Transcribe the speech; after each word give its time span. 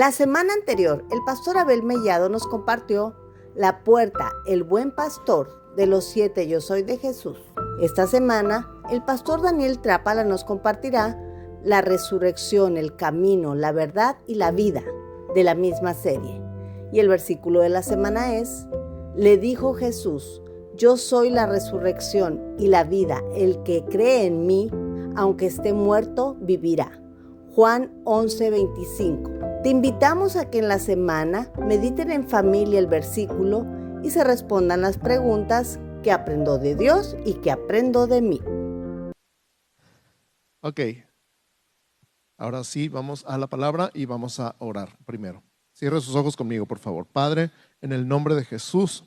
La 0.00 0.12
semana 0.12 0.54
anterior, 0.54 1.04
el 1.10 1.18
pastor 1.26 1.58
Abel 1.58 1.82
Mellado 1.82 2.30
nos 2.30 2.46
compartió 2.46 3.14
la 3.54 3.84
puerta, 3.84 4.32
el 4.46 4.62
buen 4.62 4.92
pastor 4.92 5.60
de 5.76 5.86
los 5.86 6.06
siete 6.06 6.48
yo 6.48 6.62
soy 6.62 6.82
de 6.82 6.96
Jesús. 6.96 7.36
Esta 7.82 8.06
semana, 8.06 8.66
el 8.90 9.04
pastor 9.04 9.42
Daniel 9.42 9.78
Trápala 9.78 10.24
nos 10.24 10.42
compartirá 10.42 11.22
la 11.62 11.82
resurrección, 11.82 12.78
el 12.78 12.96
camino, 12.96 13.54
la 13.54 13.72
verdad 13.72 14.16
y 14.26 14.36
la 14.36 14.52
vida 14.52 14.82
de 15.34 15.44
la 15.44 15.54
misma 15.54 15.92
serie. 15.92 16.40
Y 16.92 17.00
el 17.00 17.08
versículo 17.08 17.60
de 17.60 17.68
la 17.68 17.82
semana 17.82 18.36
es, 18.36 18.66
le 19.14 19.36
dijo 19.36 19.74
Jesús, 19.74 20.40
yo 20.76 20.96
soy 20.96 21.28
la 21.28 21.44
resurrección 21.44 22.54
y 22.56 22.68
la 22.68 22.84
vida, 22.84 23.22
el 23.34 23.62
que 23.64 23.84
cree 23.84 24.24
en 24.24 24.46
mí, 24.46 24.70
aunque 25.14 25.44
esté 25.44 25.74
muerto, 25.74 26.38
vivirá. 26.40 26.90
Juan 27.54 27.92
11:25. 28.04 29.49
Te 29.62 29.68
invitamos 29.68 30.36
a 30.36 30.48
que 30.48 30.58
en 30.58 30.68
la 30.68 30.78
semana 30.78 31.52
mediten 31.58 32.10
en 32.10 32.26
familia 32.26 32.78
el 32.78 32.86
versículo 32.86 33.66
y 34.02 34.08
se 34.08 34.24
respondan 34.24 34.80
las 34.80 34.96
preguntas 34.96 35.78
que 36.02 36.12
aprendo 36.12 36.58
de 36.58 36.74
Dios 36.74 37.14
y 37.26 37.34
que 37.34 37.50
aprendo 37.50 38.06
de 38.06 38.22
mí. 38.22 38.40
Ok. 40.62 40.80
Ahora 42.38 42.64
sí, 42.64 42.88
vamos 42.88 43.22
a 43.28 43.36
la 43.36 43.48
palabra 43.48 43.90
y 43.92 44.06
vamos 44.06 44.40
a 44.40 44.56
orar 44.60 44.96
primero. 45.04 45.42
Cierre 45.74 46.00
sus 46.00 46.14
ojos 46.14 46.36
conmigo, 46.36 46.64
por 46.64 46.78
favor. 46.78 47.04
Padre, 47.04 47.50
en 47.82 47.92
el 47.92 48.08
nombre 48.08 48.34
de 48.34 48.46
Jesús, 48.46 49.04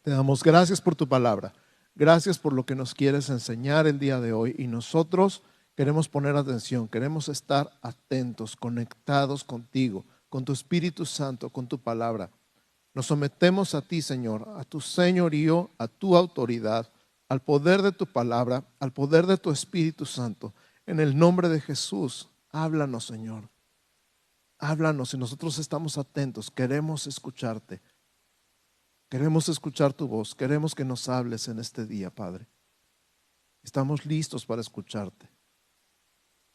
te 0.00 0.10
damos 0.10 0.42
gracias 0.42 0.80
por 0.80 0.94
tu 0.94 1.06
palabra. 1.06 1.52
Gracias 1.94 2.38
por 2.38 2.54
lo 2.54 2.64
que 2.64 2.74
nos 2.74 2.94
quieres 2.94 3.28
enseñar 3.28 3.86
el 3.86 3.98
día 3.98 4.18
de 4.18 4.32
hoy 4.32 4.54
y 4.56 4.66
nosotros 4.66 5.42
Queremos 5.78 6.08
poner 6.08 6.34
atención, 6.34 6.88
queremos 6.88 7.28
estar 7.28 7.70
atentos, 7.82 8.56
conectados 8.56 9.44
contigo, 9.44 10.04
con 10.28 10.44
tu 10.44 10.52
Espíritu 10.52 11.06
Santo, 11.06 11.50
con 11.50 11.68
tu 11.68 11.78
palabra. 11.78 12.32
Nos 12.94 13.06
sometemos 13.06 13.76
a 13.76 13.82
ti, 13.82 14.02
Señor, 14.02 14.44
a 14.56 14.64
tu 14.64 14.80
señorío, 14.80 15.70
a 15.78 15.86
tu 15.86 16.16
autoridad, 16.16 16.90
al 17.28 17.42
poder 17.42 17.82
de 17.82 17.92
tu 17.92 18.06
palabra, 18.06 18.64
al 18.80 18.92
poder 18.92 19.26
de 19.26 19.36
tu 19.36 19.52
Espíritu 19.52 20.04
Santo. 20.04 20.52
En 20.84 20.98
el 20.98 21.16
nombre 21.16 21.48
de 21.48 21.60
Jesús, 21.60 22.28
háblanos, 22.50 23.06
Señor. 23.06 23.48
Háblanos 24.58 25.14
y 25.14 25.16
nosotros 25.16 25.60
estamos 25.60 25.96
atentos, 25.96 26.50
queremos 26.50 27.06
escucharte. 27.06 27.80
Queremos 29.08 29.48
escuchar 29.48 29.92
tu 29.92 30.08
voz, 30.08 30.34
queremos 30.34 30.74
que 30.74 30.84
nos 30.84 31.08
hables 31.08 31.46
en 31.46 31.60
este 31.60 31.86
día, 31.86 32.12
Padre. 32.12 32.48
Estamos 33.62 34.04
listos 34.04 34.44
para 34.44 34.60
escucharte. 34.60 35.37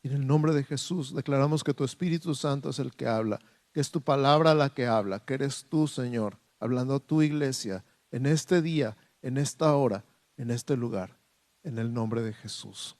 Y 0.03 0.09
en 0.09 0.15
el 0.15 0.27
nombre 0.27 0.53
de 0.53 0.65
Jesús 0.65 1.15
declaramos 1.15 1.63
que 1.63 1.73
tu 1.73 1.85
Espíritu 1.85 2.35
Santo 2.35 2.69
es 2.69 2.79
el 2.79 2.91
que 2.91 3.07
habla, 3.07 3.39
que 3.71 3.79
es 3.79 3.89
tu 3.89 4.01
palabra 4.01 4.53
la 4.53 4.69
que 4.69 4.85
habla, 4.85 5.19
que 5.19 5.35
eres 5.35 5.65
tú, 5.69 5.87
Señor, 5.87 6.37
hablando 6.59 6.95
a 6.95 6.99
tu 6.99 7.21
iglesia 7.21 7.85
en 8.11 8.25
este 8.25 8.61
día, 8.61 8.97
en 9.21 9.37
esta 9.37 9.73
hora, 9.75 10.03
en 10.35 10.51
este 10.51 10.75
lugar, 10.75 11.17
en 11.63 11.79
el 11.79 11.93
nombre 11.93 12.21
de 12.21 12.33
Jesús. 12.33 12.97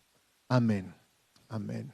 Amén. 0.48 0.96
Amén. 1.50 1.94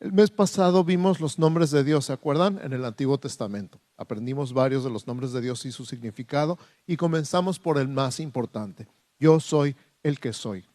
El 0.00 0.12
mes 0.12 0.30
pasado 0.30 0.82
vimos 0.82 1.20
los 1.20 1.38
nombres 1.38 1.70
de 1.70 1.84
Dios, 1.84 2.06
¿se 2.06 2.12
acuerdan? 2.12 2.60
En 2.62 2.72
el 2.72 2.84
Antiguo 2.84 3.18
Testamento. 3.18 3.80
Aprendimos 3.96 4.52
varios 4.52 4.82
de 4.82 4.90
los 4.90 5.06
nombres 5.06 5.32
de 5.32 5.40
Dios 5.40 5.64
y 5.64 5.72
su 5.72 5.86
significado 5.86 6.58
y 6.86 6.96
comenzamos 6.96 7.60
por 7.60 7.78
el 7.78 7.88
más 7.88 8.18
importante. 8.18 8.88
Yo 9.18 9.38
soy 9.38 9.76
el 10.02 10.18
que 10.18 10.32
soy. 10.32 10.66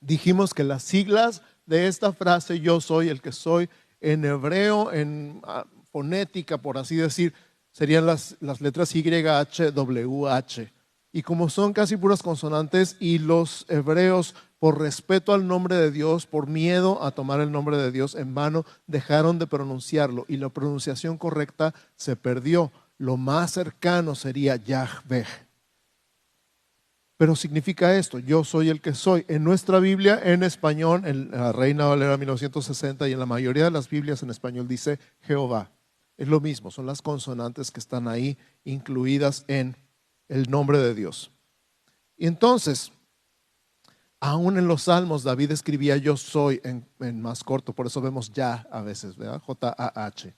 Dijimos 0.00 0.52
que 0.52 0.64
las 0.64 0.82
siglas 0.82 1.42
de 1.66 1.86
esta 1.86 2.12
frase 2.12 2.60
yo 2.60 2.80
soy 2.80 3.08
el 3.08 3.20
que 3.20 3.32
soy 3.32 3.68
en 4.00 4.24
hebreo, 4.24 4.92
en 4.92 5.40
ah, 5.44 5.64
fonética, 5.90 6.58
por 6.58 6.78
así 6.78 6.96
decir, 6.96 7.32
serían 7.70 8.06
las, 8.06 8.36
las 8.40 8.60
letras 8.60 8.94
Y, 8.94 9.02
H, 9.26 9.72
W, 9.72 10.28
H. 10.28 10.72
Y 11.12 11.22
como 11.22 11.50
son 11.50 11.72
casi 11.72 11.96
puras 11.96 12.22
consonantes 12.22 12.96
y 12.98 13.18
los 13.18 13.66
hebreos, 13.68 14.34
por 14.58 14.80
respeto 14.80 15.34
al 15.34 15.46
nombre 15.46 15.76
de 15.76 15.90
Dios, 15.90 16.24
por 16.26 16.46
miedo 16.46 17.02
a 17.02 17.10
tomar 17.10 17.40
el 17.40 17.50
nombre 17.50 17.76
de 17.76 17.90
Dios 17.90 18.14
en 18.14 18.34
vano, 18.34 18.64
dejaron 18.86 19.38
de 19.38 19.46
pronunciarlo 19.46 20.24
y 20.28 20.36
la 20.36 20.48
pronunciación 20.50 21.18
correcta 21.18 21.74
se 21.96 22.16
perdió. 22.16 22.70
Lo 22.96 23.16
más 23.16 23.52
cercano 23.52 24.14
sería 24.14 24.56
Yahweh. 24.56 25.26
Pero 27.16 27.36
significa 27.36 27.96
esto, 27.96 28.18
yo 28.18 28.42
soy 28.42 28.68
el 28.68 28.80
que 28.80 28.94
soy. 28.94 29.24
En 29.28 29.44
nuestra 29.44 29.78
Biblia, 29.78 30.20
en 30.22 30.42
español, 30.42 31.02
en 31.04 31.30
la 31.30 31.52
Reina 31.52 31.86
Valera 31.86 32.16
1960 32.16 33.08
y 33.08 33.12
en 33.12 33.18
la 33.18 33.26
mayoría 33.26 33.64
de 33.64 33.70
las 33.70 33.88
Biblias 33.88 34.22
en 34.22 34.30
español 34.30 34.66
dice 34.66 34.98
Jehová. 35.20 35.70
Es 36.16 36.28
lo 36.28 36.40
mismo, 36.40 36.70
son 36.70 36.86
las 36.86 37.02
consonantes 37.02 37.70
que 37.70 37.80
están 37.80 38.08
ahí 38.08 38.36
incluidas 38.64 39.44
en 39.48 39.76
el 40.28 40.50
nombre 40.50 40.78
de 40.78 40.94
Dios. 40.94 41.30
Y 42.16 42.26
entonces, 42.26 42.92
aún 44.20 44.56
en 44.58 44.68
los 44.68 44.84
salmos, 44.84 45.24
David 45.24 45.50
escribía 45.50 45.96
yo 45.96 46.16
soy 46.16 46.60
en, 46.64 47.20
más 47.20 47.42
corto, 47.42 47.72
por 47.72 47.86
eso 47.86 48.00
vemos 48.00 48.32
ya 48.32 48.66
a 48.70 48.82
veces, 48.82 49.16
¿verdad? 49.16 49.40
J-A-H. 49.40 50.34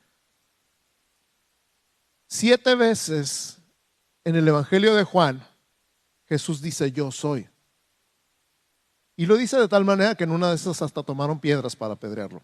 Siete 2.26 2.74
veces 2.74 3.58
en 4.24 4.36
el 4.36 4.48
Evangelio 4.48 4.94
de 4.94 5.04
Juan, 5.04 5.46
Jesús 6.34 6.60
dice, 6.60 6.90
yo 6.90 7.12
soy. 7.12 7.48
Y 9.14 9.26
lo 9.26 9.36
dice 9.36 9.56
de 9.56 9.68
tal 9.68 9.84
manera 9.84 10.16
que 10.16 10.24
en 10.24 10.32
una 10.32 10.48
de 10.48 10.56
esas 10.56 10.82
hasta 10.82 11.04
tomaron 11.04 11.38
piedras 11.38 11.76
para 11.76 11.94
apedrearlo. 11.94 12.42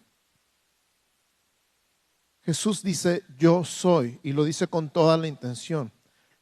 Jesús 2.43 2.81
dice, 2.81 3.23
yo 3.37 3.65
soy, 3.65 4.17
y 4.23 4.31
lo 4.31 4.45
dice 4.45 4.67
con 4.67 4.89
toda 4.89 5.17
la 5.17 5.27
intención. 5.27 5.91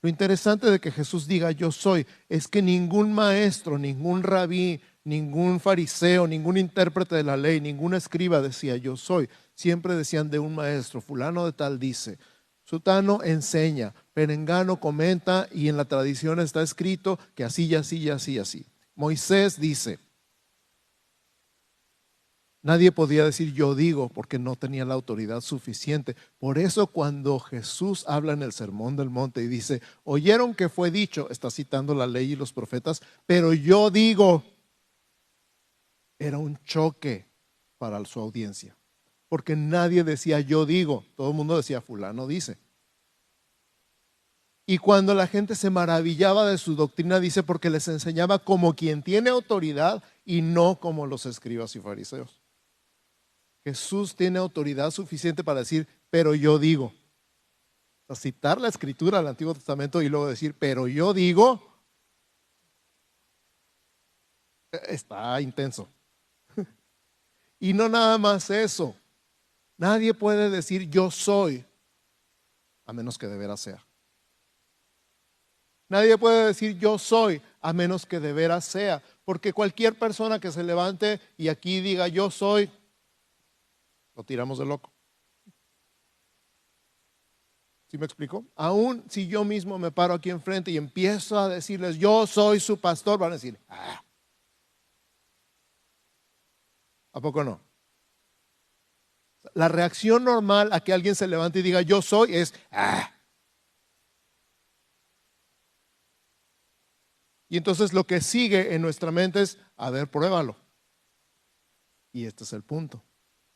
Lo 0.04 0.10
interesante 0.10 0.70
de 0.70 0.80
que 0.80 0.92
Jesús 0.92 1.26
diga 1.26 1.50
yo 1.50 1.72
soy 1.72 2.06
es 2.30 2.48
que 2.48 2.62
ningún 2.62 3.12
maestro, 3.14 3.80
ningún 3.80 4.22
rabí, 4.22 4.80
ningún 5.04 5.60
fariseo, 5.60 6.28
ningún 6.28 6.58
intérprete 6.58 7.16
de 7.16 7.24
la 7.24 7.36
ley, 7.36 7.60
ningún 7.60 7.96
escriba 7.96 8.44
decía 8.44 8.78
yo 8.78 8.96
soy. 8.96 9.28
Siempre 9.56 9.96
decían 9.96 10.30
de 10.30 10.38
un 10.38 10.54
maestro, 10.54 11.02
fulano 11.02 11.48
de 11.48 11.54
tal 11.54 11.80
dice. 11.80 12.20
Sutano 12.70 13.24
enseña, 13.24 13.96
Perengano 14.14 14.80
comenta 14.80 15.48
y 15.52 15.70
en 15.70 15.78
la 15.78 15.86
tradición 15.86 16.40
está 16.40 16.62
escrito 16.62 17.18
que 17.34 17.44
así 17.44 17.66
y 17.66 17.74
así 17.74 17.98
y 17.98 18.12
así 18.12 18.34
y 18.34 18.38
así. 18.38 18.68
Moisés 18.94 19.60
dice, 19.60 19.98
nadie 22.62 22.92
podía 22.92 23.26
decir 23.26 23.56
yo 23.56 23.74
digo 23.74 24.10
porque 24.10 24.38
no 24.38 24.56
tenía 24.56 24.86
la 24.86 24.94
autoridad 24.94 25.42
suficiente. 25.42 26.16
Por 26.38 26.60
eso 26.60 26.86
cuando 26.86 27.40
Jesús 27.40 28.06
habla 28.08 28.34
en 28.34 28.44
el 28.44 28.52
Sermón 28.52 28.96
del 28.96 29.10
Monte 29.10 29.42
y 29.42 29.48
dice, 29.48 29.82
oyeron 30.04 30.54
que 30.54 30.70
fue 30.70 30.92
dicho, 30.92 31.28
está 31.32 31.50
citando 31.50 31.96
la 31.96 32.06
ley 32.06 32.34
y 32.34 32.36
los 32.36 32.54
profetas, 32.54 33.02
pero 33.26 33.52
yo 33.52 33.90
digo, 33.90 34.44
era 36.20 36.38
un 36.38 36.56
choque 36.66 37.26
para 37.80 38.06
su 38.06 38.20
audiencia 38.20 38.79
porque 39.30 39.56
nadie 39.56 40.04
decía 40.04 40.40
yo 40.42 40.66
digo, 40.66 41.06
todo 41.16 41.30
el 41.30 41.36
mundo 41.36 41.56
decía 41.56 41.82
fulano 41.82 42.28
dice. 42.28 42.58
Y 44.66 44.78
cuando 44.78 45.16
la 45.16 45.26
gente 45.26 45.56
se 45.56 45.72
maravillaba 45.72 46.46
de 46.46 46.60
su 46.60 46.76
doctrina, 46.76 47.20
dice 47.20 47.42
porque 47.42 47.72
les 47.72 47.88
enseñaba 47.88 48.38
como 48.38 48.76
quien 48.76 49.02
tiene 49.02 49.32
autoridad 49.32 50.04
y 50.26 50.44
no 50.44 50.80
como 50.80 51.08
los 51.08 51.26
escribas 51.26 51.76
y 51.76 51.80
fariseos. 51.80 52.40
Jesús 53.64 54.16
tiene 54.16 54.38
autoridad 54.38 54.92
suficiente 54.92 55.44
para 55.44 55.62
decir, 55.62 55.88
pero 56.12 56.36
yo 56.36 56.60
digo. 56.60 56.94
Citar 58.16 58.62
la 58.62 58.68
escritura 58.68 59.20
del 59.20 59.28
Antiguo 59.28 59.56
Testamento 59.56 60.04
y 60.04 60.10
luego 60.10 60.28
decir, 60.28 60.56
pero 60.58 60.88
yo 60.88 61.14
digo, 61.16 61.62
está 64.72 65.42
intenso. 65.42 65.90
Y 67.60 67.74
no 67.74 67.90
nada 67.90 68.18
más 68.20 68.50
eso. 68.52 68.96
Nadie 69.80 70.14
puede 70.14 70.50
decir 70.50 70.90
yo 70.90 71.10
soy, 71.10 71.66
a 72.86 72.92
menos 72.92 73.18
que 73.18 73.28
de 73.28 73.38
veras 73.38 73.62
sea. 73.62 73.82
Nadie 75.88 76.18
puede 76.18 76.48
decir 76.48 76.78
yo 76.78 77.00
soy, 77.00 77.42
a 77.62 77.72
menos 77.72 78.06
que 78.06 78.20
de 78.20 78.34
veras 78.34 78.66
sea. 78.66 79.02
Porque 79.24 79.54
cualquier 79.54 79.98
persona 79.98 80.38
que 80.38 80.52
se 80.52 80.64
levante 80.64 81.22
y 81.38 81.48
aquí 81.48 81.80
diga 81.80 82.10
yo 82.10 82.30
soy, 82.30 82.70
lo 84.16 84.24
tiramos 84.26 84.60
de 84.60 84.66
loco. 84.66 84.92
¿Sí 87.88 87.98
me 87.98 88.06
explico? 88.06 88.44
Aún 88.56 89.06
si 89.10 89.28
yo 89.30 89.46
mismo 89.46 89.80
me 89.80 89.92
paro 89.92 90.14
aquí 90.14 90.30
enfrente 90.30 90.72
y 90.72 90.78
empiezo 90.78 91.40
a 91.40 91.48
decirles 91.48 91.98
yo 91.98 92.28
soy 92.28 92.60
su 92.60 92.78
pastor, 92.82 93.18
van 93.18 93.32
a 93.32 93.36
decir, 93.36 93.58
ah". 93.70 94.04
¿a 97.14 97.22
poco 97.22 97.46
no? 97.46 97.69
La 99.60 99.68
reacción 99.68 100.24
normal 100.24 100.70
a 100.72 100.80
que 100.80 100.94
alguien 100.94 101.16
se 101.16 101.28
levante 101.28 101.60
y 101.60 101.62
diga 101.62 101.82
yo 101.82 102.02
soy 102.02 102.34
es, 102.34 102.54
ah. 102.72 103.12
Y 107.50 107.58
entonces 107.58 107.92
lo 107.92 108.08
que 108.08 108.22
sigue 108.22 108.74
en 108.74 108.82
nuestra 108.82 109.12
mente 109.12 109.42
es, 109.42 109.58
a 109.76 109.90
ver, 109.90 110.10
pruébalo. 110.10 110.56
Y 112.14 112.24
este 112.24 112.46
es 112.46 112.54
el 112.54 112.64
punto. 112.64 113.04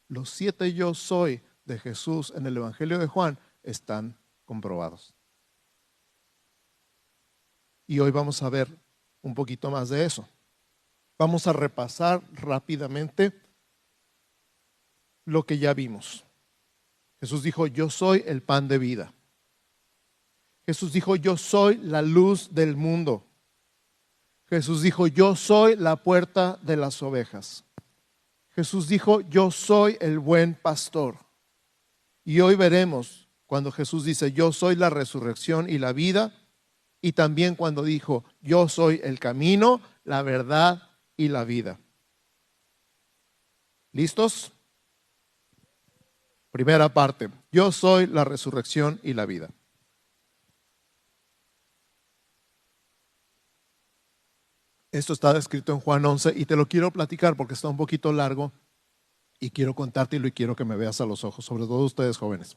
Los 0.09 0.29
siete 0.29 0.73
yo 0.73 0.93
soy 0.93 1.41
de 1.63 1.79
Jesús 1.79 2.33
en 2.35 2.47
el 2.47 2.57
Evangelio 2.57 2.99
de 2.99 3.07
Juan 3.07 3.39
están 3.61 4.17
comprobados. 4.43 5.13
Y 7.87 8.01
hoy 8.01 8.11
vamos 8.11 8.43
a 8.43 8.49
ver 8.49 8.67
un 9.21 9.33
poquito 9.33 9.71
más 9.71 9.87
de 9.87 10.03
eso. 10.03 10.27
Vamos 11.17 11.47
a 11.47 11.53
repasar 11.53 12.21
rápidamente 12.33 13.42
lo 15.25 15.45
que 15.45 15.57
ya 15.57 15.73
vimos. 15.73 16.25
Jesús 17.19 17.43
dijo, 17.43 17.67
yo 17.67 17.89
soy 17.89 18.23
el 18.25 18.41
pan 18.41 18.67
de 18.67 18.77
vida. 18.77 19.13
Jesús 20.65 20.93
dijo, 20.93 21.15
yo 21.15 21.37
soy 21.37 21.77
la 21.77 22.01
luz 22.01 22.53
del 22.53 22.75
mundo. 22.75 23.25
Jesús 24.47 24.81
dijo, 24.81 25.07
yo 25.07 25.35
soy 25.35 25.75
la 25.75 25.95
puerta 25.95 26.59
de 26.61 26.77
las 26.77 27.01
ovejas. 27.01 27.65
Jesús 28.49 28.87
dijo, 28.87 29.21
yo 29.21 29.51
soy 29.51 29.97
el 29.99 30.19
buen 30.19 30.53
pastor. 30.53 31.17
Y 32.23 32.39
hoy 32.39 32.55
veremos 32.55 33.27
cuando 33.45 33.71
Jesús 33.71 34.05
dice, 34.05 34.31
yo 34.31 34.51
soy 34.51 34.75
la 34.75 34.89
resurrección 34.89 35.69
y 35.69 35.77
la 35.77 35.91
vida, 35.91 36.33
y 37.01 37.11
también 37.11 37.55
cuando 37.55 37.83
dijo, 37.83 38.23
yo 38.41 38.69
soy 38.69 39.01
el 39.03 39.19
camino, 39.19 39.81
la 40.05 40.21
verdad 40.21 40.89
y 41.17 41.27
la 41.27 41.43
vida. 41.43 41.79
¿Listos? 43.91 44.52
Primera 46.53 46.87
parte, 46.87 47.31
yo 47.51 47.71
soy 47.71 48.05
la 48.05 48.23
resurrección 48.23 48.99
y 49.01 49.15
la 49.15 49.25
vida. 49.25 49.49
Esto 54.91 55.13
está 55.13 55.35
escrito 55.35 55.73
en 55.73 55.79
Juan 55.79 56.05
11 56.05 56.33
y 56.35 56.45
te 56.45 56.55
lo 56.55 56.67
quiero 56.67 56.91
platicar 56.91 57.35
porque 57.35 57.55
está 57.55 57.69
un 57.69 57.77
poquito 57.77 58.13
largo 58.13 58.51
y 59.39 59.49
quiero 59.49 59.73
contártelo 59.73 60.27
y 60.27 60.31
quiero 60.31 60.55
que 60.55 60.63
me 60.63 60.75
veas 60.75 61.01
a 61.01 61.07
los 61.07 61.23
ojos, 61.23 61.43
sobre 61.43 61.63
todo 61.63 61.83
ustedes 61.85 62.17
jóvenes. 62.17 62.55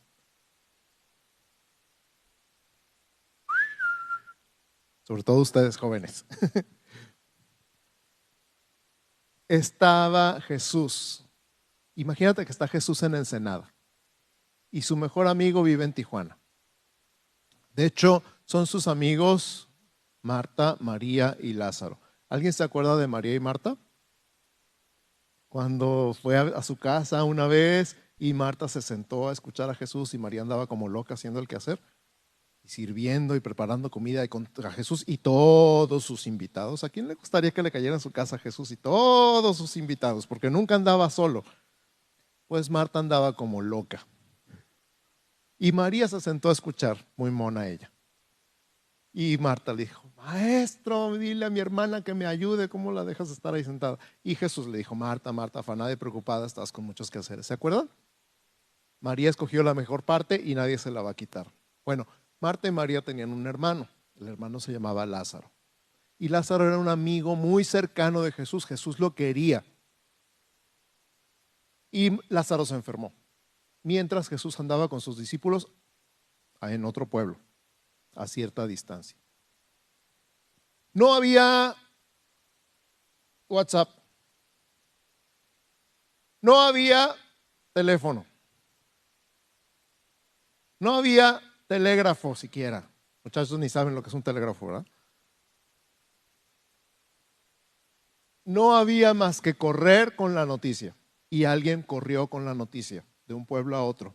Sobre 5.04 5.22
todo 5.22 5.38
ustedes 5.38 5.78
jóvenes. 5.78 6.26
Estaba 9.48 10.38
Jesús. 10.42 11.24
Imagínate 11.94 12.44
que 12.44 12.52
está 12.52 12.68
Jesús 12.68 13.02
en 13.02 13.14
Ensenada 13.14 13.72
y 14.70 14.82
su 14.82 14.96
mejor 14.96 15.26
amigo 15.28 15.62
vive 15.62 15.84
en 15.84 15.92
Tijuana. 15.92 16.38
De 17.74 17.84
hecho, 17.86 18.22
son 18.44 18.66
sus 18.66 18.88
amigos 18.88 19.68
Marta, 20.22 20.76
María 20.80 21.36
y 21.40 21.52
Lázaro. 21.52 22.00
¿Alguien 22.28 22.52
se 22.52 22.64
acuerda 22.64 22.96
de 22.96 23.06
María 23.06 23.34
y 23.34 23.40
Marta? 23.40 23.76
Cuando 25.48 26.16
fue 26.20 26.36
a, 26.36 26.62
su 26.62 26.76
casa 26.76 27.22
una 27.22 27.46
vez 27.46 27.96
y 28.18 28.32
Marta 28.34 28.66
se 28.66 28.82
sentó 28.82 29.28
a 29.28 29.32
escuchar 29.32 29.70
a 29.70 29.74
Jesús 29.74 30.14
y 30.14 30.18
María 30.18 30.42
andaba 30.42 30.66
como 30.66 30.88
loca 30.88 31.14
haciendo 31.14 31.38
el 31.38 31.46
quehacer 31.46 31.80
y 32.64 32.68
sirviendo 32.68 33.36
y 33.36 33.40
preparando 33.40 33.90
comida 33.90 34.24
a 34.24 34.70
Jesús 34.72 35.04
y 35.06 35.18
todos 35.18 36.02
sus 36.02 36.26
invitados. 36.26 36.82
¿A 36.82 36.88
quién 36.88 37.06
le 37.06 37.14
gustaría 37.14 37.52
que 37.52 37.62
le 37.62 37.70
cayera 37.70 37.94
en 37.94 38.00
su 38.00 38.10
casa 38.10 38.36
a 38.36 38.40
Jesús 38.40 38.72
y 38.72 38.76
todos 38.76 39.56
sus 39.56 39.76
invitados? 39.76 40.26
Porque 40.26 40.50
nunca 40.50 40.74
andaba 40.74 41.08
solo. 41.08 41.44
Pues 42.48 42.68
Marta 42.68 42.98
andaba 42.98 43.36
como 43.36 43.62
loca. 43.62 44.06
Y 45.58 45.72
María 45.72 46.06
se 46.08 46.20
sentó 46.20 46.48
a 46.48 46.52
escuchar, 46.52 47.06
muy 47.16 47.30
mona 47.30 47.68
ella. 47.68 47.90
Y 49.12 49.38
Marta 49.38 49.72
le 49.72 49.84
dijo, 49.84 50.10
maestro, 50.16 51.16
dile 51.16 51.46
a 51.46 51.50
mi 51.50 51.60
hermana 51.60 52.02
que 52.02 52.12
me 52.12 52.26
ayude, 52.26 52.68
¿cómo 52.68 52.92
la 52.92 53.04
dejas 53.04 53.30
estar 53.30 53.54
ahí 53.54 53.64
sentada? 53.64 53.98
Y 54.22 54.34
Jesús 54.34 54.66
le 54.66 54.76
dijo, 54.76 54.94
Marta, 54.94 55.32
Marta, 55.32 55.60
afanada 55.60 55.90
y 55.90 55.96
preocupada, 55.96 56.46
estás 56.46 56.70
con 56.70 56.84
muchos 56.84 57.10
quehaceres. 57.10 57.46
¿Se 57.46 57.54
acuerdan? 57.54 57.88
María 59.00 59.30
escogió 59.30 59.62
la 59.62 59.72
mejor 59.72 60.02
parte 60.02 60.40
y 60.44 60.54
nadie 60.54 60.76
se 60.76 60.90
la 60.90 61.00
va 61.00 61.10
a 61.10 61.14
quitar. 61.14 61.50
Bueno, 61.84 62.06
Marta 62.40 62.68
y 62.68 62.72
María 62.72 63.02
tenían 63.02 63.32
un 63.32 63.46
hermano, 63.46 63.88
el 64.20 64.28
hermano 64.28 64.60
se 64.60 64.72
llamaba 64.72 65.06
Lázaro. 65.06 65.50
Y 66.18 66.28
Lázaro 66.28 66.66
era 66.66 66.78
un 66.78 66.88
amigo 66.88 67.36
muy 67.36 67.64
cercano 67.64 68.22
de 68.22 68.32
Jesús, 68.32 68.66
Jesús 68.66 68.98
lo 68.98 69.14
quería. 69.14 69.64
Y 71.90 72.18
Lázaro 72.28 72.66
se 72.66 72.74
enfermó, 72.74 73.14
mientras 73.86 74.28
Jesús 74.28 74.58
andaba 74.58 74.88
con 74.88 75.00
sus 75.00 75.16
discípulos 75.16 75.68
en 76.60 76.84
otro 76.84 77.06
pueblo 77.06 77.38
a 78.16 78.26
cierta 78.26 78.66
distancia. 78.66 79.16
No 80.92 81.14
había 81.14 81.76
WhatsApp. 83.48 83.88
No 86.40 86.60
había 86.60 87.14
teléfono. 87.72 88.26
No 90.80 90.96
había 90.96 91.40
telégrafo 91.68 92.34
siquiera. 92.34 92.90
Muchachos 93.22 93.56
ni 93.56 93.68
saben 93.68 93.94
lo 93.94 94.02
que 94.02 94.08
es 94.08 94.14
un 94.14 94.22
telégrafo, 94.24 94.66
¿verdad? 94.66 94.86
No 98.44 98.74
había 98.74 99.14
más 99.14 99.40
que 99.40 99.56
correr 99.56 100.16
con 100.16 100.34
la 100.34 100.44
noticia. 100.44 100.96
Y 101.30 101.44
alguien 101.44 101.82
corrió 101.82 102.26
con 102.26 102.44
la 102.44 102.54
noticia 102.54 103.04
de 103.26 103.34
un 103.34 103.46
pueblo 103.46 103.76
a 103.76 103.84
otro 103.84 104.14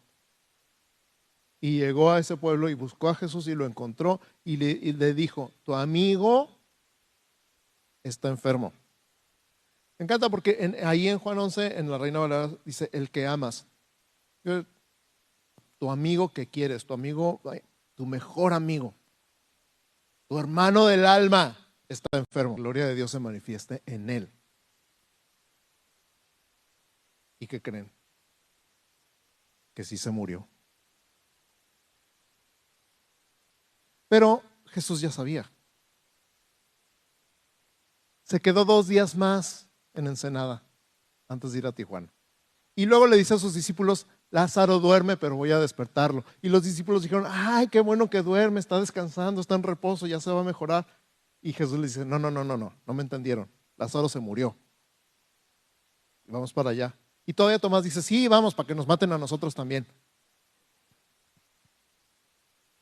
y 1.62 1.78
llegó 1.78 2.12
a 2.12 2.20
ese 2.20 2.36
pueblo 2.36 2.68
y 2.70 2.74
buscó 2.74 3.10
a 3.10 3.16
Jesús 3.16 3.48
y 3.48 3.54
lo 3.54 3.68
encontró 3.68 4.20
y 4.44 4.58
le, 4.58 5.14
dijo, 5.14 5.52
tu 5.64 5.76
amigo 5.76 6.50
está 8.04 8.30
enfermo. 8.30 8.74
Me 10.00 10.06
encanta 10.06 10.28
porque 10.30 10.76
ahí 10.84 11.08
en 11.08 11.20
Juan 11.20 11.38
11, 11.38 11.78
en 11.78 11.92
la 11.92 12.00
Reina 12.00 12.20
Valera, 12.20 12.50
dice, 12.66 12.90
el 12.92 13.12
que 13.12 13.28
amas. 13.28 13.68
Tu 15.78 15.92
amigo 15.92 16.34
que 16.34 16.48
quieres, 16.48 16.86
tu 16.86 16.96
amigo, 16.96 17.40
tu 17.94 18.08
mejor 18.08 18.54
amigo, 18.54 18.96
tu 20.28 20.40
hermano 20.40 20.88
del 20.88 21.06
alma 21.06 21.56
está 21.88 22.18
enfermo. 22.18 22.56
gloria 22.56 22.88
de 22.88 22.96
Dios 22.96 23.12
se 23.12 23.20
manifieste 23.20 23.84
en 23.86 24.10
él. 24.10 24.30
¿Y 27.40 27.46
qué 27.46 27.62
creen? 27.62 27.92
Que 29.74 29.84
sí 29.84 29.98
se 29.98 30.12
murió. 30.12 30.48
Pero 34.08 34.44
Jesús 34.68 35.00
ya 35.02 35.12
sabía. 35.12 35.50
Se 38.24 38.40
quedó 38.40 38.66
dos 38.66 38.88
días 38.88 39.16
más 39.16 39.68
en 39.94 40.08
Ensenada 40.08 40.64
antes 41.28 41.52
de 41.54 41.60
ir 41.60 41.68
a 41.68 41.72
Tijuana. 41.72 42.14
Y 42.76 42.86
luego 42.86 43.08
le 43.08 43.18
dice 43.18 43.34
a 43.34 43.40
sus 43.40 43.54
discípulos, 43.54 44.08
Lázaro 44.30 44.80
duerme, 44.80 45.18
pero 45.18 45.36
voy 45.36 45.52
a 45.52 45.60
despertarlo. 45.60 46.24
Y 46.42 46.50
los 46.50 46.64
discípulos 46.64 47.04
dijeron, 47.04 47.26
ay, 47.28 47.68
qué 47.68 47.82
bueno 47.82 48.10
que 48.10 48.22
duerme, 48.22 48.60
está 48.60 48.80
descansando, 48.80 49.42
está 49.42 49.56
en 49.56 49.64
reposo, 49.64 50.08
ya 50.08 50.20
se 50.20 50.32
va 50.32 50.40
a 50.40 50.46
mejorar. 50.46 50.88
Y 51.42 51.54
Jesús 51.54 51.78
le 51.80 51.88
dice, 51.88 52.06
no, 52.06 52.20
no, 52.20 52.32
no, 52.32 52.44
no, 52.44 52.58
no, 52.58 52.74
no 52.86 52.94
me 52.94 53.04
entendieron. 53.04 53.50
Lázaro 53.76 54.08
se 54.08 54.20
murió. 54.20 54.56
vamos 56.28 56.54
para 56.54 56.70
allá. 56.70 56.98
Y 57.26 57.34
todavía 57.34 57.60
Tomás 57.60 57.84
dice, 57.84 58.02
sí, 58.02 58.28
vamos, 58.28 58.56
para 58.56 58.68
que 58.68 58.76
nos 58.76 58.88
maten 58.88 59.12
a 59.12 59.18
nosotros 59.18 59.54
también. 59.54 59.88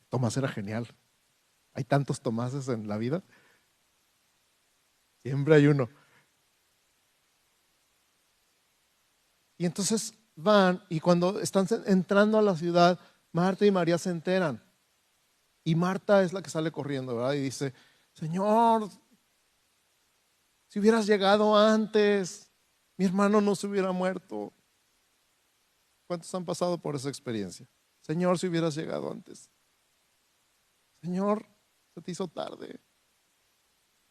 Tomás 0.09 0.35
era 0.37 0.47
genial. 0.47 0.87
Hay 1.73 1.83
tantos 1.83 2.21
Tomases 2.21 2.67
en 2.67 2.87
la 2.87 2.97
vida. 2.97 3.23
Siempre 5.21 5.55
hay 5.55 5.67
uno. 5.67 5.89
Y 9.57 9.65
entonces 9.65 10.13
van 10.35 10.81
y 10.89 11.01
cuando 11.01 11.39
están 11.41 11.67
entrando 11.85 12.37
a 12.37 12.41
la 12.41 12.55
ciudad, 12.55 12.97
Marta 13.31 13.65
y 13.65 13.71
María 13.71 13.97
se 13.97 14.09
enteran. 14.09 14.63
Y 15.63 15.75
Marta 15.75 16.23
es 16.23 16.33
la 16.33 16.41
que 16.41 16.49
sale 16.49 16.71
corriendo, 16.71 17.17
¿verdad? 17.17 17.33
Y 17.33 17.41
dice, 17.41 17.73
Señor, 18.13 18.89
si 20.69 20.79
hubieras 20.79 21.05
llegado 21.05 21.57
antes, 21.57 22.48
mi 22.99 23.05
hermano 23.05 23.39
no 23.39 23.55
se 23.55 23.65
hubiera 23.65 23.93
muerto. 23.93 24.51
¿Cuántos 26.05 26.35
han 26.35 26.43
pasado 26.43 26.77
por 26.77 26.97
esa 26.97 27.07
experiencia? 27.07 27.65
Señor, 28.01 28.37
si 28.37 28.47
hubieras 28.47 28.75
llegado 28.75 29.09
antes. 29.09 29.49
Señor, 31.01 31.45
se 31.93 32.01
te 32.01 32.11
hizo 32.11 32.27
tarde. 32.27 32.77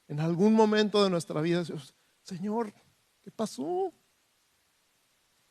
En 0.06 0.20
algún 0.20 0.54
momento 0.54 1.04
de 1.04 1.10
nuestra 1.10 1.42
vida, 1.42 1.64
Señor, 2.22 2.72
¿qué 3.20 3.30
pasó? 3.30 3.92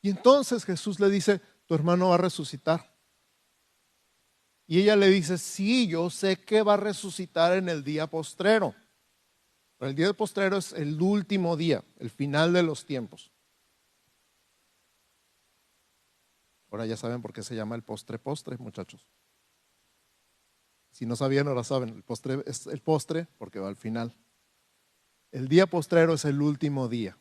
Y 0.02 0.10
entonces 0.10 0.66
Jesús 0.66 1.00
le 1.00 1.08
dice, 1.08 1.40
tu 1.68 1.76
hermano 1.76 2.10
va 2.10 2.16
a 2.16 2.18
resucitar. 2.18 2.92
Y 4.66 4.80
ella 4.80 4.96
le 4.96 5.10
dice, 5.10 5.38
sí, 5.38 5.88
yo 5.88 6.10
sé 6.10 6.44
que 6.44 6.64
va 6.64 6.74
a 6.74 6.78
resucitar 6.78 7.54
en 7.54 7.70
el 7.70 7.84
día 7.84 8.08
postrero. 8.08 8.74
Pero 9.78 9.90
el 9.90 9.96
día 9.96 10.14
postrero 10.14 10.58
es 10.58 10.74
el 10.74 11.00
último 11.02 11.56
día, 11.56 11.84
el 12.00 12.10
final 12.10 12.54
de 12.54 12.64
los 12.64 12.86
tiempos. 12.86 13.32
Ahora 16.72 16.86
ya 16.86 16.98
saben 16.98 17.22
por 17.22 17.32
qué 17.34 17.44
se 17.44 17.56
llama 17.56 17.76
el 17.76 17.84
postre 17.84 18.20
postre, 18.20 18.58
muchachos. 18.58 19.08
Si 20.92 21.06
no 21.06 21.16
sabían, 21.16 21.48
ahora 21.48 21.64
saben, 21.64 21.90
el 21.90 22.04
postre 22.04 22.44
es 22.46 22.68
el 22.68 22.82
postre 22.82 23.28
porque 23.38 23.60
va 23.60 23.68
al 23.68 23.76
final. 23.76 24.14
El 25.32 25.48
día 25.48 25.68
postrero 25.68 26.14
es 26.14 26.26
el 26.26 26.42
último 26.42 26.88
día, 26.88 27.18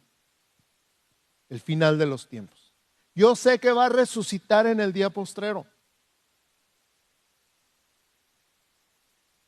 el 1.48 1.60
final 1.60 1.98
de 1.98 2.06
los 2.06 2.28
tiempos. 2.28 2.72
Yo 3.14 3.36
sé 3.36 3.58
que 3.58 3.72
va 3.72 3.86
a 3.86 3.90
resucitar 3.90 4.66
en 4.66 4.80
el 4.80 4.92
día 4.92 5.10
postrero. 5.10 5.66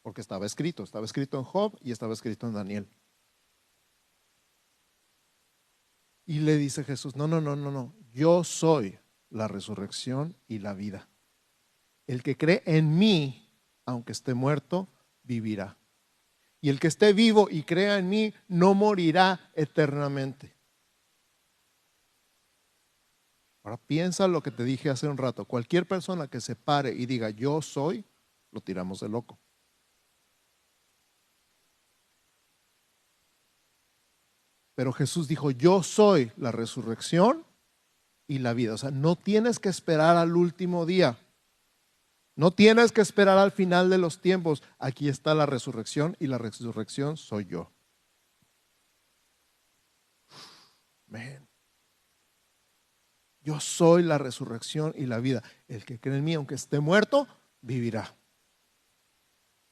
Porque 0.08 0.22
estaba 0.22 0.46
escrito, 0.46 0.84
estaba 0.84 1.04
escrito 1.04 1.36
en 1.36 1.44
Job 1.44 1.78
y 1.82 1.92
estaba 1.92 2.14
escrito 2.14 2.46
en 2.46 2.54
Daniel. 2.54 2.88
Y 6.24 6.38
le 6.38 6.56
dice 6.56 6.82
Jesús, 6.82 7.14
no, 7.14 7.28
no, 7.28 7.42
no, 7.42 7.56
no, 7.56 7.70
no, 7.70 7.92
yo 8.14 8.42
soy 8.42 8.98
la 9.28 9.48
resurrección 9.48 10.34
y 10.46 10.60
la 10.60 10.72
vida. 10.72 11.10
El 12.06 12.22
que 12.22 12.38
cree 12.38 12.62
en 12.64 12.96
mí, 12.96 13.52
aunque 13.84 14.12
esté 14.12 14.32
muerto, 14.32 14.88
vivirá. 15.24 15.76
Y 16.62 16.70
el 16.70 16.80
que 16.80 16.86
esté 16.86 17.12
vivo 17.12 17.48
y 17.50 17.64
crea 17.64 17.98
en 17.98 18.08
mí, 18.08 18.32
no 18.48 18.72
morirá 18.72 19.50
eternamente. 19.52 20.56
Ahora 23.62 23.76
piensa 23.76 24.26
lo 24.26 24.42
que 24.42 24.52
te 24.52 24.64
dije 24.64 24.88
hace 24.88 25.06
un 25.06 25.18
rato. 25.18 25.44
Cualquier 25.44 25.86
persona 25.86 26.28
que 26.28 26.40
se 26.40 26.56
pare 26.56 26.94
y 26.94 27.04
diga 27.04 27.28
yo 27.28 27.60
soy, 27.60 28.06
lo 28.52 28.62
tiramos 28.62 29.00
de 29.00 29.10
loco. 29.10 29.38
Pero 34.78 34.92
Jesús 34.92 35.26
dijo, 35.26 35.50
yo 35.50 35.82
soy 35.82 36.30
la 36.36 36.52
resurrección 36.52 37.44
y 38.28 38.38
la 38.38 38.52
vida. 38.52 38.74
O 38.74 38.78
sea, 38.78 38.92
no 38.92 39.16
tienes 39.16 39.58
que 39.58 39.68
esperar 39.68 40.16
al 40.16 40.36
último 40.36 40.86
día. 40.86 41.18
No 42.36 42.52
tienes 42.52 42.92
que 42.92 43.00
esperar 43.00 43.38
al 43.38 43.50
final 43.50 43.90
de 43.90 43.98
los 43.98 44.20
tiempos. 44.20 44.62
Aquí 44.78 45.08
está 45.08 45.34
la 45.34 45.46
resurrección 45.46 46.16
y 46.20 46.28
la 46.28 46.38
resurrección 46.38 47.16
soy 47.16 47.46
yo. 47.46 47.72
Yo 53.40 53.58
soy 53.58 54.04
la 54.04 54.18
resurrección 54.18 54.94
y 54.96 55.06
la 55.06 55.18
vida. 55.18 55.42
El 55.66 55.84
que 55.84 55.98
cree 55.98 56.18
en 56.18 56.24
mí, 56.24 56.34
aunque 56.34 56.54
esté 56.54 56.78
muerto, 56.78 57.26
vivirá. 57.62 58.14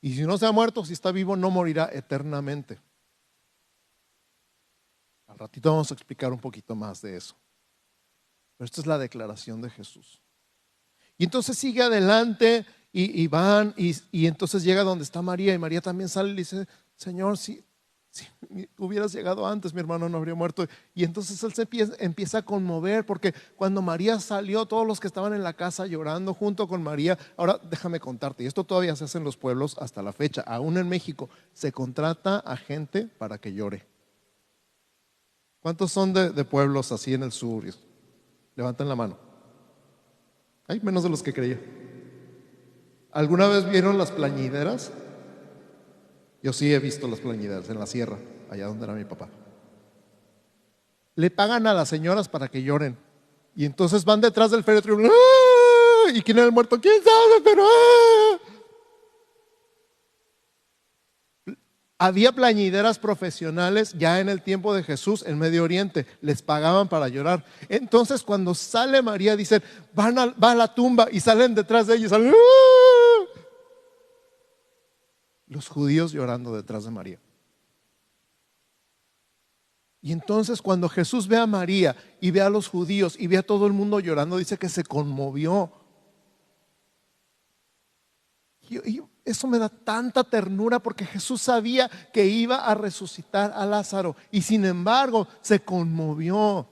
Y 0.00 0.16
si 0.16 0.22
no 0.22 0.36
se 0.36 0.46
ha 0.46 0.50
muerto, 0.50 0.84
si 0.84 0.94
está 0.94 1.12
vivo, 1.12 1.36
no 1.36 1.50
morirá 1.50 1.88
eternamente. 1.92 2.80
Al 5.36 5.40
ratito 5.40 5.70
vamos 5.70 5.90
a 5.90 5.94
explicar 5.94 6.32
un 6.32 6.38
poquito 6.38 6.74
más 6.74 7.02
de 7.02 7.14
eso. 7.14 7.36
Pero 8.56 8.64
esta 8.64 8.80
es 8.80 8.86
la 8.86 8.96
declaración 8.96 9.60
de 9.60 9.68
Jesús. 9.68 10.22
Y 11.18 11.24
entonces 11.24 11.58
sigue 11.58 11.82
adelante 11.82 12.64
y, 12.90 13.26
van 13.26 13.74
y, 13.76 14.26
entonces 14.26 14.62
llega 14.62 14.82
donde 14.82 15.04
está 15.04 15.20
María 15.20 15.52
y 15.52 15.58
María 15.58 15.82
también 15.82 16.08
sale 16.08 16.30
y 16.30 16.36
dice, 16.36 16.66
Señor, 16.94 17.36
si, 17.36 17.62
si 18.08 18.26
hubieras 18.78 19.12
llegado 19.12 19.46
antes, 19.46 19.74
mi 19.74 19.80
hermano 19.80 20.08
no 20.08 20.16
habría 20.16 20.34
muerto. 20.34 20.66
Y 20.94 21.04
entonces 21.04 21.42
él 21.42 21.52
se 21.52 21.62
empieza, 21.62 21.92
empieza, 21.98 22.38
a 22.38 22.42
conmover 22.42 23.04
porque 23.04 23.34
cuando 23.56 23.82
María 23.82 24.18
salió, 24.20 24.64
todos 24.64 24.86
los 24.86 25.00
que 25.00 25.06
estaban 25.06 25.34
en 25.34 25.42
la 25.42 25.52
casa 25.52 25.86
llorando 25.86 26.32
junto 26.32 26.66
con 26.66 26.82
María, 26.82 27.18
ahora 27.36 27.60
déjame 27.62 28.00
contarte, 28.00 28.44
y 28.44 28.46
esto 28.46 28.64
todavía 28.64 28.96
se 28.96 29.04
hace 29.04 29.18
en 29.18 29.24
los 29.24 29.36
pueblos 29.36 29.76
hasta 29.78 30.02
la 30.02 30.14
fecha, 30.14 30.40
aún 30.40 30.78
en 30.78 30.88
México, 30.88 31.28
se 31.52 31.72
contrata 31.72 32.38
a 32.38 32.56
gente 32.56 33.04
para 33.18 33.36
que 33.36 33.52
llore. 33.52 33.95
¿Cuántos 35.60 35.92
son 35.92 36.12
de, 36.12 36.30
de 36.30 36.44
pueblos 36.44 36.92
así 36.92 37.14
en 37.14 37.22
el 37.22 37.32
sur? 37.32 37.64
Levanten 38.54 38.88
la 38.88 38.96
mano. 38.96 39.18
Hay 40.68 40.80
menos 40.80 41.02
de 41.02 41.08
los 41.08 41.22
que 41.22 41.32
creía. 41.32 41.60
¿Alguna 43.12 43.48
vez 43.48 43.68
vieron 43.70 43.98
las 43.98 44.10
plañideras? 44.10 44.90
Yo 46.42 46.52
sí 46.52 46.72
he 46.72 46.78
visto 46.78 47.08
las 47.08 47.20
plañideras 47.20 47.68
en 47.70 47.78
la 47.78 47.86
sierra, 47.86 48.18
allá 48.50 48.66
donde 48.66 48.84
era 48.84 48.94
mi 48.94 49.04
papá. 49.04 49.28
Le 51.14 51.30
pagan 51.30 51.66
a 51.66 51.74
las 51.74 51.88
señoras 51.88 52.28
para 52.28 52.48
que 52.48 52.62
lloren. 52.62 52.96
Y 53.54 53.64
entonces 53.64 54.04
van 54.04 54.20
detrás 54.20 54.50
del 54.50 54.62
féretro. 54.62 54.98
¡Ah! 55.02 56.10
¿Y 56.12 56.20
quién 56.20 56.36
era 56.36 56.46
el 56.46 56.52
muerto? 56.52 56.78
¿Quién 56.78 57.02
sabe? 57.02 57.40
Pero 57.42 57.64
¡ah! 57.64 58.25
Había 61.98 62.32
plañideras 62.32 62.98
profesionales 62.98 63.94
ya 63.96 64.20
en 64.20 64.28
el 64.28 64.42
tiempo 64.42 64.74
de 64.74 64.82
Jesús 64.82 65.24
en 65.26 65.38
Medio 65.38 65.64
Oriente, 65.64 66.06
les 66.20 66.42
pagaban 66.42 66.88
para 66.88 67.08
llorar. 67.08 67.44
Entonces 67.70 68.22
cuando 68.22 68.54
sale 68.54 69.00
María, 69.00 69.34
dicen, 69.34 69.62
van 69.94 70.18
a, 70.18 70.26
va 70.26 70.50
a 70.50 70.54
la 70.54 70.74
tumba 70.74 71.08
y 71.10 71.20
salen 71.20 71.54
detrás 71.54 71.86
de 71.86 71.96
ellos. 71.96 72.12
¡Ah! 72.12 72.20
Los 75.46 75.68
judíos 75.68 76.12
llorando 76.12 76.54
detrás 76.54 76.84
de 76.84 76.90
María. 76.90 77.20
Y 80.02 80.12
entonces 80.12 80.60
cuando 80.60 80.88
Jesús 80.88 81.26
ve 81.26 81.36
a 81.36 81.46
María 81.46 81.96
y 82.20 82.30
ve 82.30 82.40
a 82.40 82.50
los 82.50 82.68
judíos 82.68 83.16
y 83.18 83.26
ve 83.26 83.38
a 83.38 83.42
todo 83.42 83.66
el 83.66 83.72
mundo 83.72 84.00
llorando, 84.00 84.36
dice 84.36 84.58
que 84.58 84.68
se 84.68 84.84
conmovió. 84.84 85.72
Y, 88.68 89.00
eso 89.26 89.48
me 89.48 89.58
da 89.58 89.68
tanta 89.68 90.22
ternura 90.22 90.78
porque 90.78 91.04
Jesús 91.04 91.42
sabía 91.42 91.90
que 92.12 92.26
iba 92.26 92.64
a 92.64 92.74
resucitar 92.76 93.52
a 93.52 93.66
Lázaro 93.66 94.14
y 94.30 94.40
sin 94.42 94.64
embargo 94.64 95.26
se 95.42 95.60
conmovió. 95.60 96.68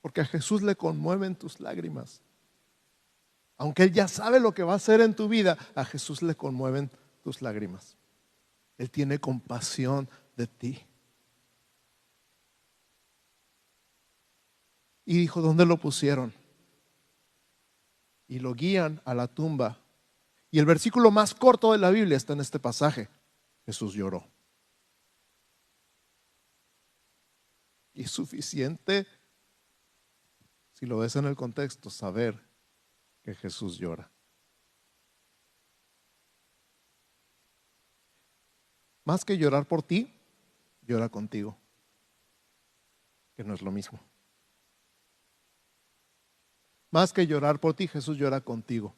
Porque 0.00 0.20
a 0.20 0.24
Jesús 0.24 0.62
le 0.62 0.74
conmueven 0.74 1.36
tus 1.36 1.60
lágrimas. 1.60 2.20
Aunque 3.56 3.84
Él 3.84 3.92
ya 3.92 4.08
sabe 4.08 4.40
lo 4.40 4.52
que 4.52 4.64
va 4.64 4.72
a 4.72 4.76
hacer 4.76 5.00
en 5.00 5.14
tu 5.14 5.28
vida, 5.28 5.56
a 5.76 5.84
Jesús 5.84 6.22
le 6.22 6.34
conmueven 6.34 6.90
tus 7.22 7.40
lágrimas. 7.40 7.96
Él 8.76 8.90
tiene 8.90 9.20
compasión 9.20 10.08
de 10.36 10.48
ti. 10.48 10.84
Y 15.04 15.18
dijo, 15.18 15.40
¿dónde 15.40 15.66
lo 15.66 15.76
pusieron? 15.76 16.34
Y 18.26 18.40
lo 18.40 18.54
guían 18.54 19.00
a 19.04 19.14
la 19.14 19.28
tumba 19.28 19.83
y 20.54 20.60
el 20.60 20.66
versículo 20.66 21.10
más 21.10 21.34
corto 21.34 21.72
de 21.72 21.78
la 21.78 21.90
Biblia 21.90 22.16
está 22.16 22.32
en 22.32 22.38
este 22.38 22.60
pasaje. 22.60 23.08
Jesús 23.66 23.92
lloró. 23.92 24.24
Y 27.92 28.04
es 28.04 28.12
suficiente, 28.12 29.04
si 30.70 30.86
lo 30.86 30.98
ves 30.98 31.16
en 31.16 31.24
el 31.24 31.34
contexto, 31.34 31.90
saber 31.90 32.40
que 33.24 33.34
Jesús 33.34 33.78
llora. 33.78 34.08
Más 39.02 39.24
que 39.24 39.36
llorar 39.36 39.66
por 39.66 39.82
ti, 39.82 40.14
llora 40.82 41.08
contigo, 41.08 41.58
que 43.34 43.42
no 43.42 43.54
es 43.54 43.62
lo 43.62 43.72
mismo. 43.72 43.98
Más 46.92 47.12
que 47.12 47.26
llorar 47.26 47.58
por 47.58 47.74
ti, 47.74 47.88
Jesús 47.88 48.16
llora 48.16 48.40
contigo. 48.40 48.94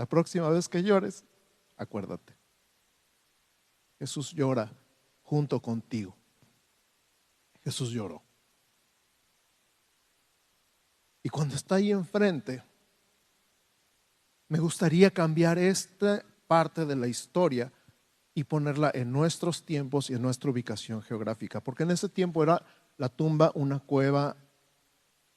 La 0.00 0.06
próxima 0.06 0.48
vez 0.48 0.66
que 0.66 0.82
llores, 0.82 1.26
acuérdate. 1.76 2.34
Jesús 3.98 4.32
llora 4.32 4.72
junto 5.22 5.60
contigo. 5.60 6.16
Jesús 7.62 7.90
lloró. 7.90 8.22
Y 11.22 11.28
cuando 11.28 11.54
está 11.54 11.74
ahí 11.74 11.92
enfrente, 11.92 12.64
me 14.48 14.58
gustaría 14.58 15.10
cambiar 15.10 15.58
esta 15.58 16.24
parte 16.46 16.86
de 16.86 16.96
la 16.96 17.06
historia 17.06 17.70
y 18.32 18.44
ponerla 18.44 18.90
en 18.94 19.12
nuestros 19.12 19.66
tiempos 19.66 20.08
y 20.08 20.14
en 20.14 20.22
nuestra 20.22 20.50
ubicación 20.50 21.02
geográfica, 21.02 21.60
porque 21.62 21.82
en 21.82 21.90
ese 21.90 22.08
tiempo 22.08 22.42
era 22.42 22.64
la 22.96 23.10
tumba 23.10 23.52
una 23.54 23.80
cueva 23.80 24.34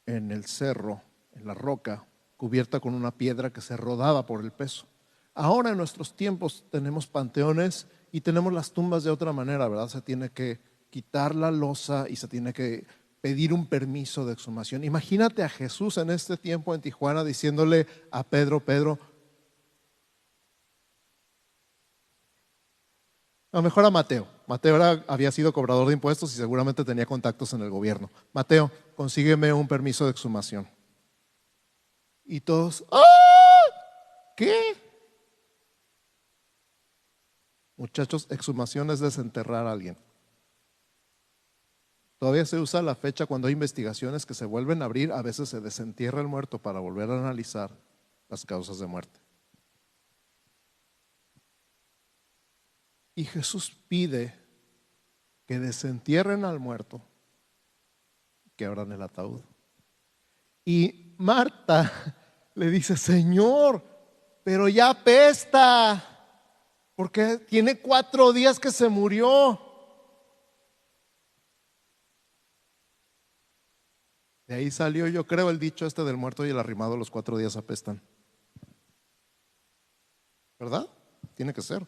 en 0.06 0.32
el 0.32 0.46
cerro, 0.46 1.02
en 1.34 1.48
la 1.48 1.54
roca, 1.54 2.08
cubierta 2.44 2.82
con 2.82 2.94
una 2.94 3.12
piedra 3.12 3.54
que 3.54 3.62
se 3.62 3.78
rodaba 3.78 4.26
por 4.26 4.42
el 4.42 4.52
peso. 4.52 4.86
Ahora 5.34 5.70
en 5.70 5.78
nuestros 5.78 6.14
tiempos 6.14 6.66
tenemos 6.70 7.08
panteones 7.08 7.88
y 8.12 8.20
tenemos 8.20 8.52
las 8.52 8.74
tumbas 8.74 9.06
de 9.06 9.12
otra 9.12 9.32
manera, 9.32 9.66
¿verdad? 9.70 9.88
Se 9.88 10.02
tiene 10.02 10.30
que 10.30 10.60
quitar 10.90 11.36
la 11.36 11.52
losa 11.52 12.06
y 12.10 12.18
se 12.18 12.28
tiene 12.28 12.52
que 12.52 12.86
pedir 13.22 13.54
un 13.54 13.66
permiso 13.66 14.26
de 14.26 14.34
exhumación. 14.34 14.84
Imagínate 14.84 15.42
a 15.42 15.48
Jesús 15.48 15.98
en 15.98 16.10
este 16.10 16.36
tiempo 16.36 16.76
en 16.76 16.82
Tijuana 16.82 17.24
diciéndole 17.24 17.88
a 18.12 18.26
Pedro, 18.26 18.60
Pedro, 18.60 19.00
a 23.54 23.56
lo 23.58 23.64
mejor 23.64 23.86
a 23.86 23.90
Mateo. 23.90 24.28
Mateo 24.48 25.02
había 25.08 25.32
sido 25.32 25.54
cobrador 25.54 25.88
de 25.88 25.94
impuestos 25.94 26.34
y 26.34 26.36
seguramente 26.36 26.84
tenía 26.84 27.06
contactos 27.06 27.54
en 27.54 27.62
el 27.62 27.70
gobierno. 27.70 28.12
Mateo, 28.34 28.70
consígueme 28.98 29.54
un 29.54 29.66
permiso 29.66 30.04
de 30.04 30.12
exhumación. 30.12 30.68
Y 32.26 32.42
todos, 32.42 32.86
¡ah! 32.92 33.04
¿Qué? 34.36 34.76
Muchachos, 37.76 38.28
exhumación 38.30 38.90
es 38.92 39.00
desenterrar 39.00 39.68
a 39.68 39.72
alguien. 39.72 39.98
Todavía 42.18 42.46
se 42.46 42.58
usa 42.58 42.82
la 42.82 42.96
fecha 42.96 43.26
cuando 43.26 43.48
hay 43.48 43.54
investigaciones 43.54 44.26
que 44.26 44.34
se 44.34 44.46
vuelven 44.46 44.82
a 44.82 44.86
abrir, 44.86 45.12
a 45.12 45.22
veces 45.22 45.50
se 45.50 45.60
desentierra 45.60 46.22
el 46.22 46.28
muerto 46.28 46.58
para 46.58 46.80
volver 46.80 47.10
a 47.10 47.20
analizar 47.20 47.78
las 48.30 48.46
causas 48.46 48.80
de 48.80 48.88
muerte. 48.88 49.20
Y 53.16 53.26
Jesús 53.26 53.72
pide 53.88 54.40
que 55.46 55.60
desentierren 55.60 56.46
al 56.46 56.60
muerto, 56.60 57.02
quebran 58.56 58.92
el 58.92 59.02
ataúd. 59.02 59.42
Y 60.66 61.13
Marta 61.24 61.90
le 62.56 62.70
dice, 62.70 62.98
Señor, 62.98 63.82
pero 64.44 64.68
ya 64.68 64.94
pesta, 64.94 66.04
porque 66.96 67.38
tiene 67.38 67.80
cuatro 67.80 68.34
días 68.34 68.60
que 68.60 68.72
se 68.72 68.90
murió. 68.90 69.60
De 74.48 74.56
ahí 74.56 74.70
salió, 74.70 75.08
yo 75.08 75.26
creo, 75.26 75.50
el 75.50 75.60
dicho 75.60 75.86
este 75.86 76.04
del 76.04 76.18
muerto 76.18 76.46
y 76.46 76.50
el 76.50 76.60
arrimado 76.60 76.98
los 76.98 77.10
cuatro 77.10 77.38
días 77.38 77.56
apestan. 77.56 78.02
¿Verdad? 80.60 80.88
Tiene 81.36 81.54
que 81.54 81.62
ser. 81.62 81.88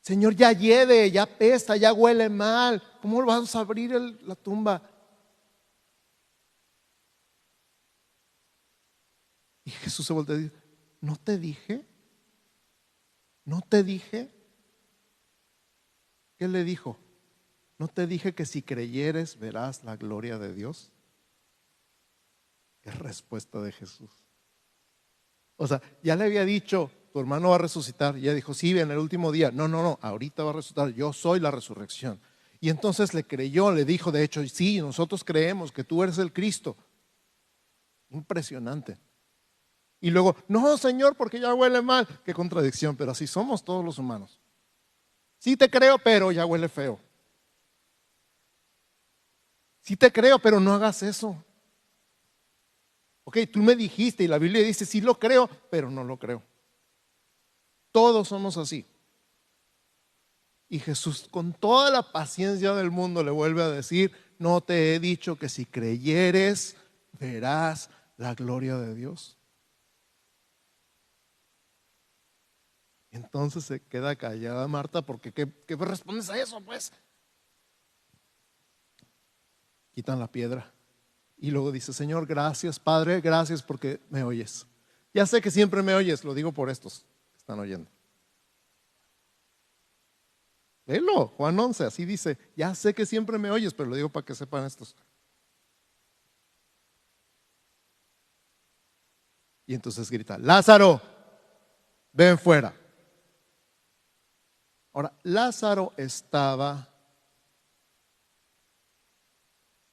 Señor, 0.00 0.34
ya 0.34 0.52
lleve, 0.52 1.10
ya 1.12 1.24
pesta, 1.26 1.76
ya 1.76 1.92
huele 1.92 2.28
mal. 2.28 2.82
¿Cómo 3.04 3.22
vamos 3.22 3.54
a 3.54 3.60
abrir 3.60 3.90
la 4.22 4.34
tumba? 4.34 4.80
Y 9.62 9.70
Jesús 9.72 10.06
se 10.06 10.14
volvió 10.14 10.34
a 10.34 10.38
decir, 10.38 10.52
¿no 11.02 11.14
te 11.16 11.36
dije? 11.36 11.86
¿No 13.44 13.60
te 13.60 13.82
dije? 13.82 14.30
¿Qué 16.38 16.48
le 16.48 16.64
dijo? 16.64 16.98
¿No 17.76 17.88
te 17.88 18.06
dije 18.06 18.34
que 18.34 18.46
si 18.46 18.62
creyeres 18.62 19.38
verás 19.38 19.84
la 19.84 19.96
gloria 19.96 20.38
de 20.38 20.54
Dios? 20.54 20.90
Qué 22.80 22.90
respuesta 22.90 23.60
de 23.60 23.72
Jesús. 23.72 24.12
O 25.56 25.66
sea, 25.66 25.82
ya 26.02 26.16
le 26.16 26.24
había 26.24 26.46
dicho, 26.46 26.90
tu 27.12 27.20
hermano 27.20 27.50
va 27.50 27.56
a 27.56 27.58
resucitar. 27.58 28.16
Y 28.16 28.20
ella 28.20 28.32
dijo, 28.32 28.54
sí, 28.54 28.70
en 28.70 28.90
el 28.90 28.96
último 28.96 29.30
día. 29.30 29.50
No, 29.50 29.68
no, 29.68 29.82
no, 29.82 29.98
ahorita 30.00 30.42
va 30.42 30.52
a 30.52 30.54
resucitar. 30.54 30.88
Yo 30.94 31.12
soy 31.12 31.38
la 31.38 31.50
resurrección. 31.50 32.18
Y 32.64 32.70
entonces 32.70 33.12
le 33.12 33.24
creyó, 33.24 33.70
le 33.70 33.84
dijo, 33.84 34.10
de 34.10 34.24
hecho, 34.24 34.42
sí, 34.48 34.80
nosotros 34.80 35.22
creemos 35.22 35.70
que 35.70 35.84
tú 35.84 36.02
eres 36.02 36.16
el 36.16 36.32
Cristo. 36.32 36.74
Impresionante. 38.08 38.96
Y 40.00 40.08
luego, 40.08 40.34
no, 40.48 40.78
Señor, 40.78 41.14
porque 41.14 41.38
ya 41.38 41.52
huele 41.52 41.82
mal. 41.82 42.08
Qué 42.24 42.32
contradicción, 42.32 42.96
pero 42.96 43.10
así 43.10 43.26
somos 43.26 43.62
todos 43.62 43.84
los 43.84 43.98
humanos. 43.98 44.40
Sí 45.36 45.58
te 45.58 45.68
creo, 45.68 45.98
pero 45.98 46.32
ya 46.32 46.46
huele 46.46 46.70
feo. 46.70 46.98
Sí 49.82 49.94
te 49.94 50.10
creo, 50.10 50.38
pero 50.38 50.58
no 50.58 50.72
hagas 50.72 51.02
eso. 51.02 51.36
Ok, 53.24 53.40
tú 53.52 53.58
me 53.58 53.76
dijiste 53.76 54.24
y 54.24 54.26
la 54.26 54.38
Biblia 54.38 54.62
dice, 54.62 54.86
sí 54.86 55.02
lo 55.02 55.18
creo, 55.18 55.50
pero 55.70 55.90
no 55.90 56.02
lo 56.02 56.18
creo. 56.18 56.42
Todos 57.92 58.28
somos 58.28 58.56
así. 58.56 58.86
Y 60.68 60.78
Jesús 60.78 61.28
con 61.30 61.52
toda 61.52 61.90
la 61.90 62.12
paciencia 62.12 62.74
del 62.74 62.90
mundo 62.90 63.22
le 63.22 63.30
vuelve 63.30 63.62
a 63.62 63.68
decir, 63.68 64.12
no 64.38 64.60
te 64.60 64.94
he 64.94 65.00
dicho 65.00 65.36
que 65.36 65.48
si 65.48 65.64
creyeres 65.64 66.76
verás 67.18 67.90
la 68.16 68.34
gloria 68.34 68.76
de 68.76 68.94
Dios. 68.94 69.36
Entonces 73.10 73.64
se 73.64 73.80
queda 73.80 74.16
callada 74.16 74.66
Marta 74.66 75.02
porque 75.02 75.32
¿qué, 75.32 75.46
respondes 75.76 76.30
a 76.30 76.38
eso 76.38 76.60
pues? 76.60 76.92
Quitan 79.92 80.18
la 80.18 80.26
piedra 80.26 80.72
y 81.36 81.52
luego 81.52 81.70
dice, 81.70 81.92
Señor, 81.92 82.26
gracias 82.26 82.80
Padre, 82.80 83.20
gracias 83.20 83.62
porque 83.62 84.00
me 84.10 84.24
oyes. 84.24 84.66
Ya 85.12 85.26
sé 85.26 85.40
que 85.40 85.52
siempre 85.52 85.82
me 85.82 85.94
oyes, 85.94 86.24
lo 86.24 86.34
digo 86.34 86.50
por 86.50 86.70
estos 86.70 87.06
están 87.36 87.60
oyendo. 87.60 87.93
Velo, 90.86 91.28
Juan 91.28 91.58
11, 91.58 91.84
así 91.84 92.04
dice, 92.04 92.38
ya 92.56 92.74
sé 92.74 92.94
que 92.94 93.06
siempre 93.06 93.38
me 93.38 93.50
oyes, 93.50 93.72
pero 93.72 93.88
lo 93.88 93.96
digo 93.96 94.10
para 94.10 94.26
que 94.26 94.34
sepan 94.34 94.66
estos. 94.66 94.94
Y 99.66 99.74
entonces 99.74 100.10
grita, 100.10 100.36
Lázaro, 100.38 101.00
ven 102.12 102.38
fuera. 102.38 102.74
Ahora, 104.92 105.12
Lázaro 105.22 105.92
estaba 105.96 106.88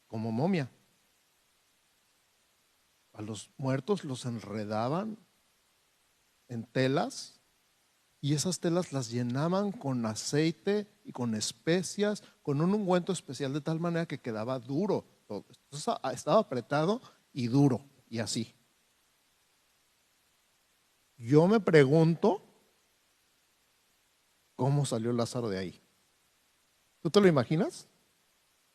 como 0.07 0.31
momia. 0.31 0.69
A 3.13 3.21
los 3.21 3.49
muertos 3.57 4.03
los 4.03 4.25
enredaban 4.25 5.17
en 6.49 6.65
telas 6.65 7.40
y 8.21 8.35
esas 8.35 8.59
telas 8.59 8.93
las 8.93 9.09
llenaban 9.09 9.71
con 9.71 10.05
aceite 10.05 10.87
y 11.03 11.11
con 11.11 11.33
especias, 11.33 12.23
con 12.43 12.61
un 12.61 12.73
ungüento 12.75 13.11
especial 13.11 13.51
de 13.51 13.61
tal 13.61 13.79
manera 13.79 14.05
que 14.05 14.19
quedaba 14.19 14.59
duro. 14.59 15.03
estaba 16.13 16.39
apretado 16.39 17.01
y 17.33 17.47
duro 17.47 17.81
y 18.07 18.19
así. 18.19 18.53
Yo 21.17 21.47
me 21.47 21.59
pregunto 21.59 22.43
cómo 24.55 24.85
salió 24.85 25.11
Lázaro 25.11 25.49
de 25.49 25.57
ahí. 25.57 25.81
¿Tú 27.01 27.09
te 27.09 27.19
lo 27.19 27.27
imaginas? 27.27 27.87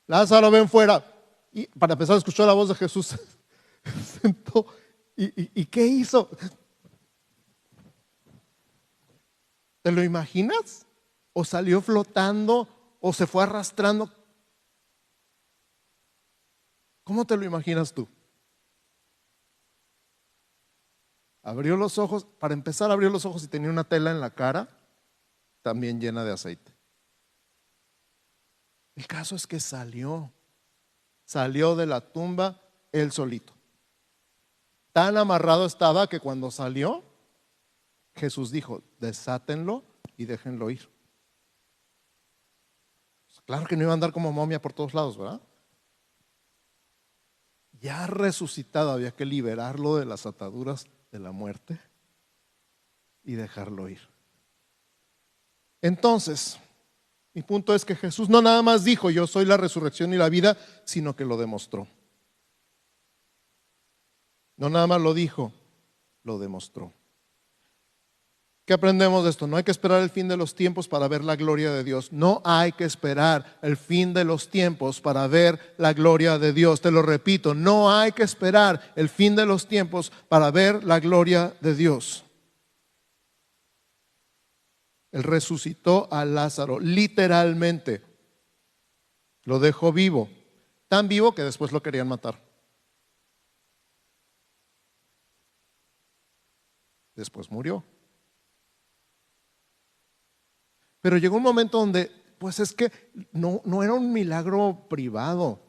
Lázaro, 0.09 0.51
ven 0.51 0.69
fuera. 0.69 1.05
Y 1.53 1.67
para 1.67 1.93
empezar, 1.93 2.17
escuchó 2.17 2.45
la 2.45 2.53
voz 2.53 2.69
de 2.69 2.75
Jesús. 2.75 3.15
¿Y, 5.17 5.61
¿Y 5.61 5.65
qué 5.67 5.87
hizo? 5.87 6.29
¿Te 9.87 9.93
lo 9.93 10.03
imaginas? 10.03 10.85
¿O 11.33 11.45
salió 11.45 11.81
flotando 11.81 12.97
o 13.01 13.13
se 13.13 13.25
fue 13.25 13.45
arrastrando? 13.45 14.13
¿Cómo 17.05 17.25
te 17.25 17.37
lo 17.37 17.45
imaginas 17.45 17.95
tú? 17.95 18.09
Abrió 21.41 21.77
los 21.77 21.99
ojos, 21.99 22.25
para 22.25 22.53
empezar 22.53 22.91
abrió 22.91 23.11
los 23.11 23.27
ojos 23.27 23.45
y 23.45 23.47
tenía 23.47 23.71
una 23.71 23.85
tela 23.85 24.11
en 24.11 24.21
la 24.21 24.35
cara 24.35 24.77
también 25.63 26.01
llena 26.01 26.25
de 26.25 26.33
aceite. 26.33 26.75
El 28.97 29.07
caso 29.07 29.37
es 29.37 29.47
que 29.47 29.61
salió, 29.61 30.33
salió 31.25 31.77
de 31.77 31.87
la 31.87 32.01
tumba 32.01 32.61
él 32.91 33.13
solito. 33.13 33.53
Tan 34.93 35.17
amarrado 35.17 35.65
estaba 35.65 36.09
que 36.09 36.19
cuando 36.19 36.51
salió 36.51 37.05
Jesús 38.17 38.51
dijo, 38.51 38.83
desátenlo 38.99 39.85
y 40.17 40.25
déjenlo 40.25 40.71
ir. 40.71 40.89
Pues 43.27 43.41
claro 43.45 43.67
que 43.67 43.77
no 43.77 43.83
iba 43.83 43.93
a 43.93 43.95
andar 43.95 44.13
como 44.13 44.33
momia 44.33 44.61
por 44.61 44.73
todos 44.73 44.95
lados, 44.95 45.19
¿verdad? 45.19 45.41
Ya 47.81 48.07
resucitado 48.07 48.91
había 48.91 49.11
que 49.11 49.27
liberarlo 49.27 49.97
de 49.97 50.07
las 50.07 50.25
ataduras 50.25 50.87
de 51.13 51.19
la 51.19 51.33
muerte 51.33 51.79
y 53.23 53.35
dejarlo 53.35 53.89
ir. 53.89 54.01
Entonces, 55.83 56.59
mi 57.35 57.43
punto 57.43 57.75
es 57.75 57.85
que 57.85 57.95
Jesús 57.95 58.31
no 58.31 58.41
nada 58.41 58.63
más 58.63 58.83
dijo, 58.83 59.11
yo 59.11 59.27
soy 59.27 59.45
la 59.45 59.59
resurrección 59.59 60.15
y 60.15 60.17
la 60.17 60.31
vida, 60.31 60.57
sino 60.85 61.15
que 61.15 61.27
lo 61.27 61.37
demostró. 61.37 61.87
No 64.57 64.71
nada 64.71 64.87
más 64.87 65.03
lo 65.03 65.13
dijo, 65.13 65.53
lo 66.23 66.39
demostró. 66.39 66.95
¿Qué 68.67 68.75
aprendemos 68.75 69.23
de 69.23 69.31
esto? 69.31 69.47
No 69.47 69.57
hay 69.57 69.63
que 69.63 69.71
esperar 69.71 70.03
el 70.03 70.11
fin 70.11 70.27
de 70.27 70.37
los 70.37 70.57
tiempos 70.57 70.89
para 70.89 71.07
ver 71.07 71.23
la 71.23 71.37
gloria 71.37 71.71
de 71.71 71.85
Dios. 71.85 72.11
No 72.11 72.43
hay 72.45 72.73
que 72.73 72.83
esperar 72.83 73.59
el 73.63 73.77
fin 73.77 74.13
de 74.13 74.25
los 74.25 74.51
tiempos 74.51 75.01
para 75.01 75.29
ver 75.29 75.77
la 75.79 75.93
gloria 75.93 76.37
de 76.37 76.53
Dios. 76.53 76.81
Te 76.81 76.91
lo 76.91 77.03
repito, 77.03 77.55
no 77.55 77.97
hay 77.97 78.11
que 78.11 78.25
esperar 78.25 78.93
el 78.97 79.09
fin 79.09 79.37
de 79.37 79.47
los 79.47 79.69
tiempos 79.69 80.11
para 80.29 80.51
ver 80.51 80.83
la 80.83 80.99
gloria 80.99 81.55
de 81.61 81.77
Dios. 81.77 82.25
Él 85.13 85.23
resucitó 85.23 86.09
a 86.11 86.25
Lázaro, 86.25 86.81
literalmente. 86.81 88.03
Lo 89.45 89.61
dejó 89.61 89.93
vivo, 89.93 90.29
tan 90.89 91.07
vivo 91.07 91.37
que 91.37 91.43
después 91.43 91.71
lo 91.71 91.85
querían 91.85 92.09
matar. 92.09 92.43
Después 97.15 97.49
murió. 97.49 97.85
Pero 101.07 101.19
llegó 101.19 101.37
un 101.37 101.45
momento 101.45 101.79
donde, 101.79 102.11
pues 102.37 102.59
es 102.59 102.73
que 102.73 102.91
no, 103.31 103.63
no 103.65 103.85
era 103.85 103.95
un 103.95 104.13
milagro 104.13 104.89
privado. 104.91 105.61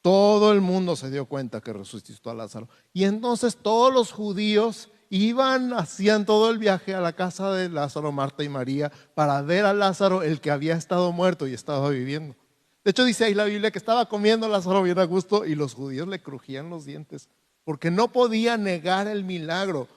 Todo 0.00 0.52
el 0.52 0.62
mundo 0.62 0.96
se 0.96 1.10
dio 1.10 1.26
cuenta 1.26 1.60
que 1.60 1.74
resucitó 1.74 2.30
a 2.30 2.34
Lázaro. 2.34 2.70
Y 2.94 3.04
entonces 3.04 3.58
todos 3.58 3.92
los 3.92 4.10
judíos 4.10 4.88
iban, 5.10 5.74
hacían 5.74 6.24
todo 6.24 6.48
el 6.50 6.56
viaje 6.56 6.94
a 6.94 7.02
la 7.02 7.12
casa 7.12 7.52
de 7.52 7.68
Lázaro, 7.68 8.10
Marta 8.10 8.42
y 8.42 8.48
María 8.48 8.90
para 9.14 9.42
ver 9.42 9.66
a 9.66 9.74
Lázaro, 9.74 10.22
el 10.22 10.40
que 10.40 10.50
había 10.50 10.74
estado 10.74 11.12
muerto 11.12 11.46
y 11.46 11.52
estaba 11.52 11.90
viviendo. 11.90 12.36
De 12.84 12.92
hecho, 12.92 13.04
dice 13.04 13.26
ahí 13.26 13.34
la 13.34 13.44
Biblia 13.44 13.70
que 13.70 13.78
estaba 13.78 14.08
comiendo 14.08 14.48
Lázaro 14.48 14.82
bien 14.82 14.98
a 14.98 15.04
gusto 15.04 15.44
y 15.44 15.54
los 15.54 15.74
judíos 15.74 16.08
le 16.08 16.22
crujían 16.22 16.70
los 16.70 16.86
dientes 16.86 17.28
porque 17.64 17.90
no 17.90 18.12
podía 18.12 18.56
negar 18.56 19.08
el 19.08 19.24
milagro 19.24 19.88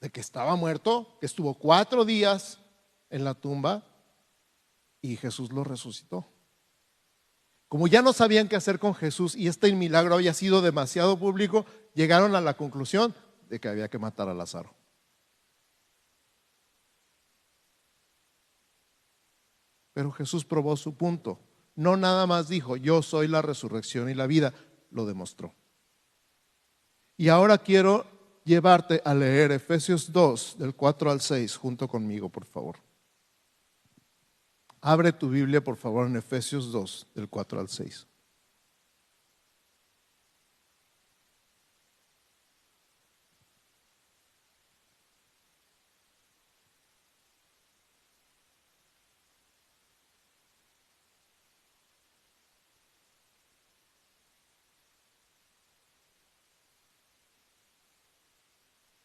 de 0.00 0.08
que 0.08 0.20
estaba 0.20 0.56
muerto, 0.56 1.18
que 1.20 1.26
estuvo 1.26 1.52
cuatro 1.52 2.06
días 2.06 2.60
en 3.10 3.24
la 3.24 3.34
tumba 3.34 3.84
y 5.02 5.16
Jesús 5.16 5.52
lo 5.52 5.64
resucitó. 5.64 6.26
Como 7.68 7.86
ya 7.86 8.02
no 8.02 8.12
sabían 8.12 8.48
qué 8.48 8.56
hacer 8.56 8.78
con 8.78 8.94
Jesús 8.94 9.36
y 9.36 9.46
este 9.46 9.72
milagro 9.74 10.14
había 10.14 10.34
sido 10.34 10.60
demasiado 10.60 11.18
público, 11.18 11.66
llegaron 11.94 12.34
a 12.34 12.40
la 12.40 12.56
conclusión 12.56 13.14
de 13.48 13.60
que 13.60 13.68
había 13.68 13.88
que 13.88 13.98
matar 13.98 14.28
a 14.28 14.34
Lázaro. 14.34 14.74
Pero 19.92 20.10
Jesús 20.12 20.44
probó 20.44 20.76
su 20.76 20.96
punto. 20.96 21.38
No 21.76 21.96
nada 21.96 22.26
más 22.26 22.48
dijo, 22.48 22.76
yo 22.76 23.02
soy 23.02 23.28
la 23.28 23.42
resurrección 23.42 24.08
y 24.10 24.14
la 24.14 24.26
vida, 24.26 24.52
lo 24.90 25.06
demostró. 25.06 25.54
Y 27.16 27.28
ahora 27.28 27.58
quiero 27.58 28.06
llevarte 28.44 29.00
a 29.04 29.14
leer 29.14 29.52
Efesios 29.52 30.12
2, 30.12 30.56
del 30.58 30.74
4 30.74 31.10
al 31.10 31.20
6, 31.20 31.56
junto 31.56 31.86
conmigo, 31.86 32.28
por 32.28 32.44
favor. 32.44 32.89
Abre 34.82 35.12
tu 35.12 35.28
Biblia, 35.28 35.62
por 35.62 35.76
favor, 35.76 36.06
en 36.06 36.16
Efesios 36.16 36.72
2, 36.72 37.06
del 37.14 37.28
4 37.28 37.60
al 37.60 37.68
6. 37.68 38.06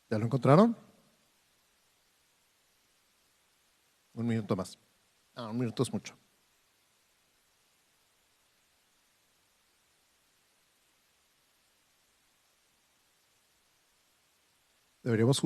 ¿Ya 0.10 0.18
lo 0.20 0.26
encontraron? 0.26 0.78
Un 4.14 4.26
minuto 4.28 4.56
más. 4.56 4.80
Ah, 5.36 5.50
un 5.50 5.58
minuto 5.60 5.84
es 5.84 5.92
mucho. 5.94 6.14
Deberíamos 15.04 15.42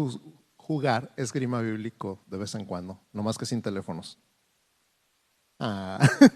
jugar 0.58 1.14
esgrima 1.18 1.62
bíblico 1.62 2.24
de 2.28 2.38
vez 2.38 2.56
en 2.56 2.66
cuando, 2.66 3.00
no 3.14 3.22
más 3.24 3.38
que 3.38 3.46
sin 3.46 3.62
teléfonos. 3.62 4.18
Ah. 5.60 6.00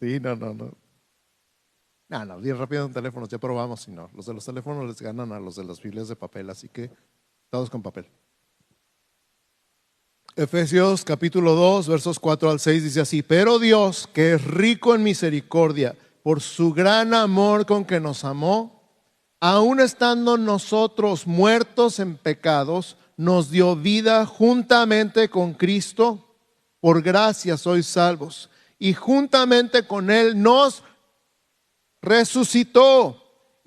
Sí, 0.00 0.18
no, 0.20 0.34
no, 0.36 0.52
no. 0.54 0.76
No, 2.08 2.24
no, 2.24 2.40
bien 2.40 2.58
rápido 2.58 2.86
en 2.86 2.92
teléfonos, 2.92 3.28
ya 3.28 3.38
probamos, 3.38 3.82
si 3.82 3.90
no. 3.92 4.10
Los 4.14 4.26
de 4.26 4.34
los 4.34 4.44
teléfonos 4.44 4.84
les 4.86 5.00
ganan 5.00 5.32
a 5.32 5.38
los 5.40 5.54
de 5.56 5.64
las 5.64 5.80
Biblias 5.80 6.08
de 6.08 6.16
papel, 6.16 6.50
así 6.50 6.68
que 6.68 6.90
todos 7.50 7.70
con 7.70 7.82
papel. 7.82 8.06
Efesios 10.40 11.04
capítulo 11.04 11.54
2, 11.54 11.86
versos 11.86 12.18
4 12.18 12.50
al 12.50 12.60
6 12.60 12.84
dice 12.84 13.02
así, 13.02 13.22
pero 13.22 13.58
Dios, 13.58 14.08
que 14.10 14.32
es 14.32 14.42
rico 14.42 14.94
en 14.94 15.02
misericordia, 15.02 15.94
por 16.22 16.40
su 16.40 16.72
gran 16.72 17.12
amor 17.12 17.66
con 17.66 17.84
que 17.84 18.00
nos 18.00 18.24
amó, 18.24 18.80
aun 19.38 19.80
estando 19.80 20.38
nosotros 20.38 21.26
muertos 21.26 22.00
en 22.00 22.16
pecados, 22.16 22.96
nos 23.18 23.50
dio 23.50 23.76
vida 23.76 24.24
juntamente 24.24 25.28
con 25.28 25.52
Cristo, 25.52 26.34
por 26.80 27.02
gracia 27.02 27.58
sois 27.58 27.86
salvos, 27.86 28.48
y 28.78 28.94
juntamente 28.94 29.86
con 29.86 30.10
Él 30.10 30.40
nos 30.40 30.82
resucitó 32.00 33.19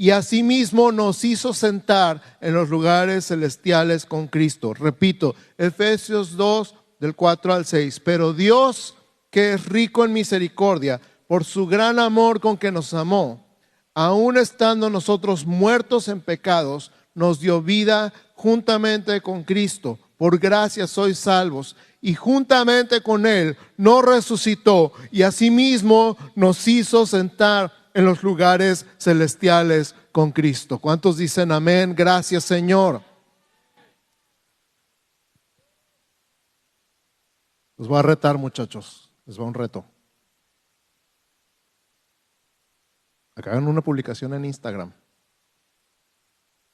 y 0.03 0.11
asimismo 0.11 0.91
nos 0.91 1.23
hizo 1.23 1.53
sentar 1.53 2.21
en 2.41 2.53
los 2.53 2.67
lugares 2.67 3.27
celestiales 3.27 4.05
con 4.05 4.27
Cristo. 4.27 4.73
Repito, 4.73 5.33
Efesios 5.57 6.35
2 6.35 6.75
del 6.99 7.15
4 7.15 7.53
al 7.53 7.63
6. 7.63 8.01
Pero 8.01 8.33
Dios, 8.33 8.95
que 9.29 9.53
es 9.53 9.65
rico 9.65 10.03
en 10.03 10.11
misericordia, 10.11 10.99
por 11.25 11.45
su 11.45 11.67
gran 11.67 11.99
amor 11.99 12.41
con 12.41 12.57
que 12.57 12.69
nos 12.69 12.93
amó, 12.93 13.47
aun 13.93 14.35
estando 14.35 14.89
nosotros 14.89 15.45
muertos 15.45 16.09
en 16.09 16.19
pecados, 16.19 16.91
nos 17.13 17.39
dio 17.39 17.61
vida 17.61 18.11
juntamente 18.35 19.21
con 19.21 19.45
Cristo. 19.45 19.97
Por 20.17 20.37
gracia 20.37 20.85
sois 20.85 21.17
salvos. 21.17 21.77
Y 22.01 22.13
juntamente 22.13 22.99
con 22.99 23.25
Él 23.25 23.55
nos 23.77 24.03
resucitó 24.03 24.91
y 25.11 25.21
asimismo 25.21 26.17
nos 26.35 26.67
hizo 26.67 27.05
sentar 27.05 27.83
en 27.93 28.06
los 28.06 28.23
lugares 28.23 28.86
celestiales 28.97 29.95
con 30.12 30.32
Cristo. 30.32 30.79
¿Cuántos 30.79 31.17
dicen 31.17 31.51
amén? 31.51 31.93
Gracias 31.95 32.43
Señor. 32.43 33.01
Los 37.77 37.88
voy 37.88 37.99
a 37.99 38.03
retar 38.03 38.38
muchachos, 38.38 39.12
les 39.25 39.39
va 39.39 39.43
un 39.43 39.53
reto. 39.53 39.84
Hagan 43.36 43.67
una 43.67 43.82
publicación 43.82 44.34
en 44.34 44.45
Instagram. 44.45 44.93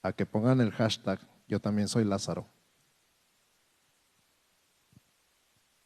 A 0.01 0.13
que 0.13 0.25
pongan 0.25 0.61
el 0.61 0.71
hashtag 0.71 1.19
yo 1.49 1.59
también 1.59 1.87
soy 1.87 2.03
Lázaro. 2.05 2.47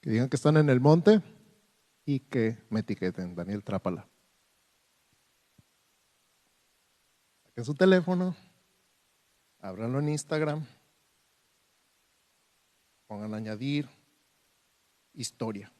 Que 0.01 0.09
digan 0.09 0.27
que 0.27 0.35
están 0.35 0.57
en 0.57 0.69
el 0.69 0.81
monte 0.81 1.21
y 2.05 2.19
que 2.19 2.57
me 2.69 2.81
etiqueten, 2.81 3.33
Daniel 3.33 3.63
Trápala. 3.63 4.12
En 7.55 7.65
su 7.65 7.75
teléfono, 7.75 8.35
ábranlo 9.59 9.99
en 9.99 10.09
Instagram, 10.09 10.65
pongan 13.07 13.33
añadir 13.33 13.87
historia 15.13 15.71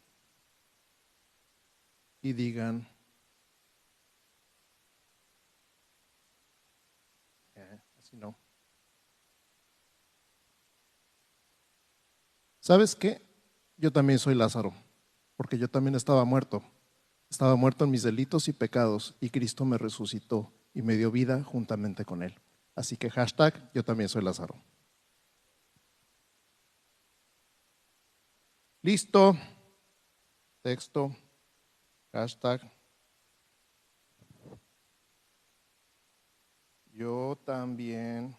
y 2.22 2.34
digan, 2.34 2.88
eh, 7.56 7.82
así 8.00 8.16
no. 8.16 8.38
¿Sabes 12.60 12.96
qué? 12.96 13.22
Yo 13.76 13.92
también 13.92 14.20
soy 14.20 14.36
Lázaro, 14.36 14.74
porque 15.36 15.58
yo 15.58 15.68
también 15.68 15.96
estaba 15.96 16.24
muerto. 16.24 16.64
Estaba 17.30 17.56
muerto 17.56 17.84
en 17.84 17.92
mis 17.92 18.04
delitos 18.04 18.48
y 18.48 18.54
pecados 18.54 19.16
y 19.20 19.32
Cristo 19.32 19.66
me 19.66 19.78
resucitó 19.78 20.54
y 20.74 20.82
me 20.82 20.96
dio 20.96 21.12
vida 21.12 21.44
juntamente 21.44 22.06
con 22.06 22.24
él. 22.24 22.40
Así 22.76 22.98
que 22.98 23.10
hashtag, 23.10 23.72
yo 23.74 23.84
también 23.84 24.10
soy 24.10 24.24
Lázaro. 24.24 24.56
Listo. 28.82 29.38
Texto. 30.62 31.16
Hashtag. 32.12 32.62
Yo 36.92 37.38
también 37.46 38.36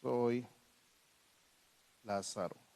soy 0.00 0.46
Lázaro. 2.02 2.69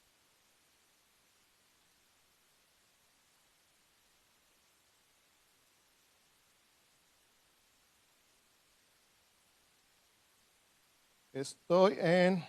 Estoy 11.34 11.96
en 11.98 12.44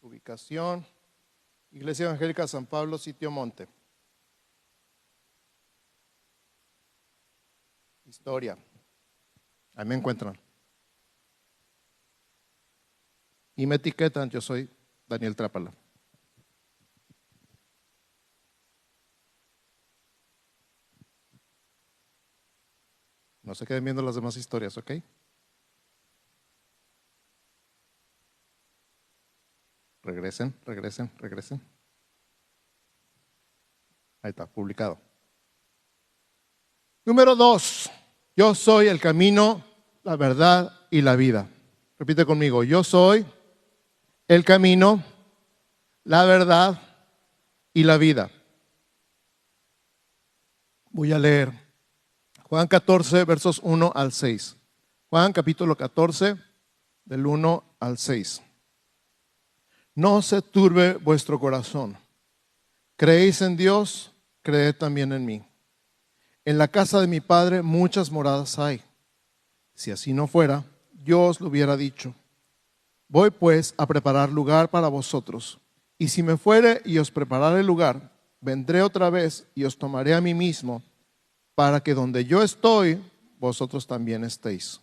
ubicación 0.00 0.86
Iglesia 1.72 2.06
Evangélica 2.06 2.46
San 2.46 2.66
Pablo, 2.66 2.96
sitio 2.98 3.32
Monte. 3.32 3.66
Historia. 8.04 8.56
Ahí 9.74 9.84
me 9.86 9.96
encuentran. 9.96 10.38
Y 13.56 13.66
me 13.66 13.74
etiquetan, 13.74 14.30
yo 14.30 14.40
soy 14.40 14.70
Daniel 15.08 15.34
Trápala. 15.34 15.74
No 23.42 23.52
se 23.56 23.66
queden 23.66 23.82
viendo 23.82 24.00
las 24.00 24.14
demás 24.14 24.36
historias, 24.36 24.78
¿ok? 24.78 24.92
Regresen, 30.18 30.52
regresen, 30.66 31.10
regresen. 31.18 31.60
Ahí 34.20 34.30
está, 34.30 34.48
publicado. 34.48 34.98
Número 37.04 37.36
dos, 37.36 37.88
yo 38.34 38.52
soy 38.52 38.88
el 38.88 38.98
camino, 38.98 39.64
la 40.02 40.16
verdad 40.16 40.88
y 40.90 41.02
la 41.02 41.14
vida. 41.14 41.48
Repite 42.00 42.26
conmigo, 42.26 42.64
yo 42.64 42.82
soy 42.82 43.24
el 44.26 44.44
camino, 44.44 45.04
la 46.02 46.24
verdad 46.24 46.82
y 47.72 47.84
la 47.84 47.96
vida. 47.96 48.28
Voy 50.90 51.12
a 51.12 51.18
leer 51.20 51.52
Juan 52.42 52.66
14, 52.66 53.24
versos 53.24 53.60
1 53.62 53.92
al 53.94 54.10
6. 54.10 54.56
Juan 55.10 55.32
capítulo 55.32 55.76
14, 55.76 56.34
del 57.04 57.24
1 57.24 57.76
al 57.78 57.98
6. 57.98 58.42
No 59.98 60.22
se 60.22 60.40
turbe 60.42 60.94
vuestro 60.94 61.40
corazón. 61.40 61.96
Creéis 62.96 63.42
en 63.42 63.56
Dios, 63.56 64.12
creed 64.42 64.76
también 64.76 65.12
en 65.12 65.26
mí. 65.26 65.42
En 66.44 66.56
la 66.56 66.68
casa 66.68 67.00
de 67.00 67.08
mi 67.08 67.20
Padre 67.20 67.62
muchas 67.62 68.12
moradas 68.12 68.60
hay. 68.60 68.80
Si 69.74 69.90
así 69.90 70.12
no 70.12 70.28
fuera, 70.28 70.64
yo 71.02 71.22
os 71.22 71.40
lo 71.40 71.48
hubiera 71.48 71.76
dicho. 71.76 72.14
Voy 73.08 73.32
pues 73.32 73.74
a 73.76 73.86
preparar 73.88 74.30
lugar 74.30 74.70
para 74.70 74.86
vosotros. 74.86 75.58
Y 75.98 76.06
si 76.06 76.22
me 76.22 76.36
fuere 76.36 76.80
y 76.84 76.98
os 76.98 77.10
prepararé 77.10 77.64
lugar, 77.64 78.12
vendré 78.40 78.82
otra 78.82 79.10
vez 79.10 79.48
y 79.56 79.64
os 79.64 79.76
tomaré 79.76 80.14
a 80.14 80.20
mí 80.20 80.32
mismo, 80.32 80.80
para 81.56 81.80
que 81.80 81.94
donde 81.94 82.24
yo 82.24 82.44
estoy, 82.44 83.02
vosotros 83.40 83.84
también 83.84 84.22
estéis. 84.22 84.80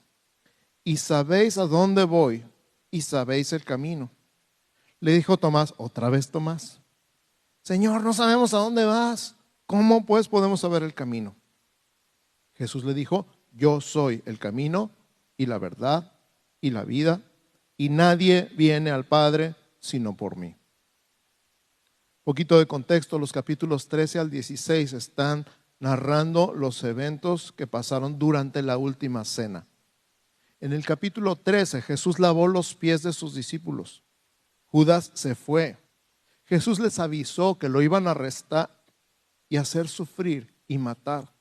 Y 0.84 0.98
sabéis 0.98 1.58
a 1.58 1.68
dónde 1.68 2.04
voy 2.04 2.44
y 2.92 3.00
sabéis 3.00 3.54
el 3.54 3.64
camino. 3.64 4.12
Le 5.06 5.12
dijo 5.12 5.38
Tomás, 5.38 5.76
otra 5.78 6.10
vez 6.10 6.32
Tomás, 6.32 6.82
Señor, 7.62 8.02
no 8.02 8.12
sabemos 8.12 8.56
a 8.56 8.58
dónde 8.58 8.86
vas. 8.86 9.36
¿Cómo 9.68 10.04
pues 10.04 10.28
podemos 10.28 10.62
saber 10.62 10.82
el 10.82 10.96
camino? 10.96 11.36
Jesús 12.56 12.84
le 12.84 12.96
dijo, 12.96 13.28
yo 13.54 13.82
soy 13.82 14.24
el 14.26 14.40
camino 14.40 14.90
y 15.38 15.46
la 15.46 15.60
verdad 15.60 16.12
y 16.60 16.72
la 16.72 16.84
vida, 16.84 17.22
y 17.78 17.90
nadie 17.90 18.50
viene 18.58 18.90
al 18.90 19.06
Padre 19.06 19.54
sino 19.80 20.18
por 20.18 20.38
mí. 20.38 20.56
Poquito 22.24 22.58
de 22.58 22.66
contexto, 22.66 23.20
los 23.20 23.32
capítulos 23.32 23.88
13 23.88 24.18
al 24.18 24.32
16 24.32 24.92
están 24.94 25.46
narrando 25.80 26.52
los 26.56 26.84
eventos 26.84 27.52
que 27.52 27.68
pasaron 27.68 28.18
durante 28.18 28.64
la 28.64 28.80
última 28.80 29.24
cena. 29.24 29.68
En 30.60 30.74
el 30.74 30.84
capítulo 30.84 31.36
13 31.36 31.84
Jesús 31.84 32.18
lavó 32.18 32.48
los 32.48 32.74
pies 32.74 33.04
de 33.04 33.14
sus 33.14 33.36
discípulos. 33.36 34.02
Judas 34.68 35.12
se 35.14 35.36
fue. 35.36 35.78
Jesús 36.46 36.80
les 36.80 37.00
avisó 37.00 37.58
que 37.58 37.70
lo 37.70 37.82
iban 37.82 38.08
a 38.08 38.12
arrestar 38.12 38.84
y 39.50 39.58
hacer 39.58 39.88
sufrir 39.88 40.54
y 40.68 40.78
matar. 40.78 41.34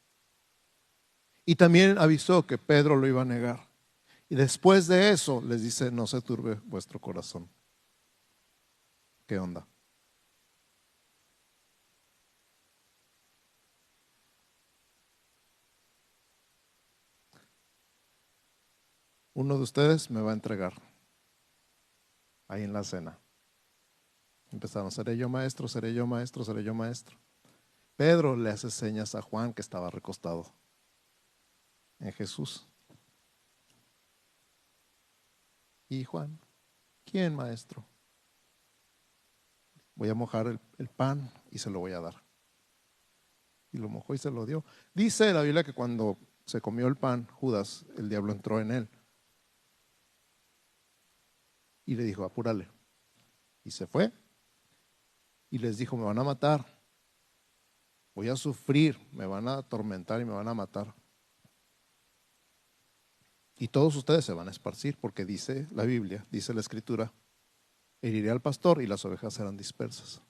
Y 1.44 1.56
también 1.56 1.98
avisó 1.98 2.46
que 2.46 2.58
Pedro 2.58 2.96
lo 2.96 3.06
iba 3.06 3.22
a 3.22 3.26
negar. 3.26 3.68
Y 4.28 4.34
después 4.34 4.86
de 4.86 5.10
eso 5.10 5.42
les 5.42 5.62
dice, 5.62 5.90
no 5.90 6.06
se 6.06 6.22
turbe 6.22 6.58
vuestro 6.64 6.98
corazón. 6.98 7.48
¿Qué 9.26 9.38
onda? 9.38 9.66
Uno 19.34 19.56
de 19.56 19.62
ustedes 19.62 20.10
me 20.10 20.20
va 20.20 20.30
a 20.30 20.34
entregar 20.34 20.93
ahí 22.48 22.62
en 22.62 22.72
la 22.72 22.84
cena. 22.84 23.18
Empezaron, 24.50 24.90
seré 24.90 25.16
yo 25.16 25.28
maestro, 25.28 25.66
seré 25.68 25.92
yo 25.94 26.06
maestro, 26.06 26.44
seré 26.44 26.62
yo 26.62 26.74
maestro. 26.74 27.16
Pedro 27.96 28.36
le 28.36 28.50
hace 28.50 28.70
señas 28.70 29.14
a 29.14 29.22
Juan 29.22 29.52
que 29.52 29.62
estaba 29.62 29.90
recostado 29.90 30.52
en 32.00 32.12
Jesús. 32.12 32.66
Y 35.88 36.04
Juan, 36.04 36.38
¿quién 37.04 37.34
maestro? 37.34 37.84
Voy 39.94 40.08
a 40.08 40.14
mojar 40.14 40.48
el, 40.48 40.60
el, 40.78 40.88
pan 40.88 41.30
y 41.50 41.58
se 41.58 41.70
lo 41.70 41.78
voy 41.78 41.92
a 41.92 42.00
dar. 42.00 42.22
Y 43.70 43.78
lo 43.78 43.88
mojó 43.88 44.14
y 44.14 44.18
se 44.18 44.30
lo 44.30 44.44
dio. 44.44 44.64
Dice 44.92 45.32
la 45.32 45.42
Biblia 45.42 45.62
que 45.62 45.72
cuando 45.72 46.18
se 46.46 46.60
comió 46.60 46.86
el 46.88 46.96
pan, 46.96 47.26
Judas, 47.26 47.86
el 47.96 48.08
diablo 48.08 48.32
entró 48.32 48.60
en 48.60 48.70
él. 48.72 48.88
Y 51.86 51.94
le 51.94 52.04
dijo, 52.04 52.24
apúrale. 52.24 52.68
Y 53.64 53.70
se 53.70 53.86
fue. 53.86 54.12
Y 55.50 55.58
les 55.58 55.78
dijo, 55.78 55.96
me 55.96 56.04
van 56.04 56.18
a 56.18 56.24
matar. 56.24 56.64
Voy 58.14 58.28
a 58.28 58.36
sufrir, 58.36 58.98
me 59.12 59.26
van 59.26 59.48
a 59.48 59.58
atormentar 59.58 60.20
y 60.20 60.24
me 60.24 60.32
van 60.32 60.48
a 60.48 60.54
matar. 60.54 60.94
Y 63.56 63.68
todos 63.68 63.96
ustedes 63.96 64.24
se 64.24 64.32
van 64.32 64.48
a 64.48 64.50
esparcir 64.50 64.96
porque 64.96 65.24
dice 65.24 65.68
la 65.72 65.84
Biblia, 65.84 66.26
dice 66.30 66.54
la 66.54 66.60
Escritura, 66.60 67.12
heriré 68.02 68.30
al 68.30 68.40
pastor 68.40 68.82
y 68.82 68.86
las 68.86 69.04
ovejas 69.04 69.34
serán 69.34 69.56
dispersas. 69.56 70.20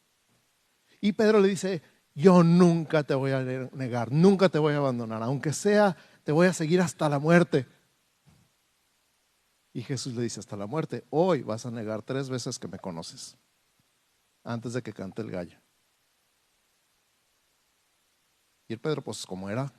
Y 1.01 1.13
Pedro 1.13 1.41
le 1.41 1.49
dice, 1.49 1.83
yo 2.15 2.43
nunca 2.43 3.03
te 3.03 3.15
voy 3.15 3.33
a 3.33 3.43
negar, 3.43 4.13
nunca 4.13 4.49
te 4.49 4.59
voy 4.59 4.75
a 4.75 4.79
abandonar, 4.79 5.23
aunque 5.23 5.53
sea, 5.53 5.97
te 6.23 6.33
voy 6.33 6.47
a 6.47 6.53
seguir 6.53 6.81
hasta 6.81 7.09
la 7.09 7.19
muerte. 7.19 7.67
Y 9.75 9.83
Jesús 9.83 10.15
le 10.15 10.23
dice, 10.23 10.39
hasta 10.39 10.57
la 10.57 10.67
muerte, 10.67 11.05
hoy 11.11 11.43
vas 11.43 11.67
a 11.67 11.71
negar 11.71 12.01
tres 12.01 12.31
veces 12.31 12.61
que 12.61 12.69
me 12.69 12.79
conoces, 12.79 13.37
antes 14.45 14.73
de 14.73 14.83
que 14.83 14.93
cante 14.93 15.21
el 15.21 15.33
gallo. 15.33 15.59
Y 18.69 18.73
el 18.73 18.79
Pedro, 18.79 19.03
pues 19.03 19.27
como 19.27 19.51
era, 19.51 19.73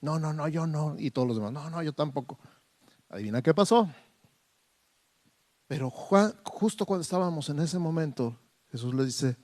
no, 0.00 0.18
no, 0.18 0.32
no, 0.32 0.48
yo 0.48 0.66
no. 0.66 0.96
Y 0.98 1.10
todos 1.10 1.28
los 1.28 1.36
demás, 1.36 1.52
no, 1.52 1.68
no, 1.68 1.82
yo 1.82 1.92
tampoco. 1.92 2.38
Adivina 3.10 3.42
qué 3.42 3.52
pasó. 3.52 3.88
Pero 5.66 5.90
justo 5.90 6.86
cuando 6.86 7.02
estábamos 7.02 7.50
en 7.50 7.58
ese 7.58 7.78
momento, 7.78 8.38
Jesús 8.70 8.94
le 8.94 9.04
dice, 9.04 9.36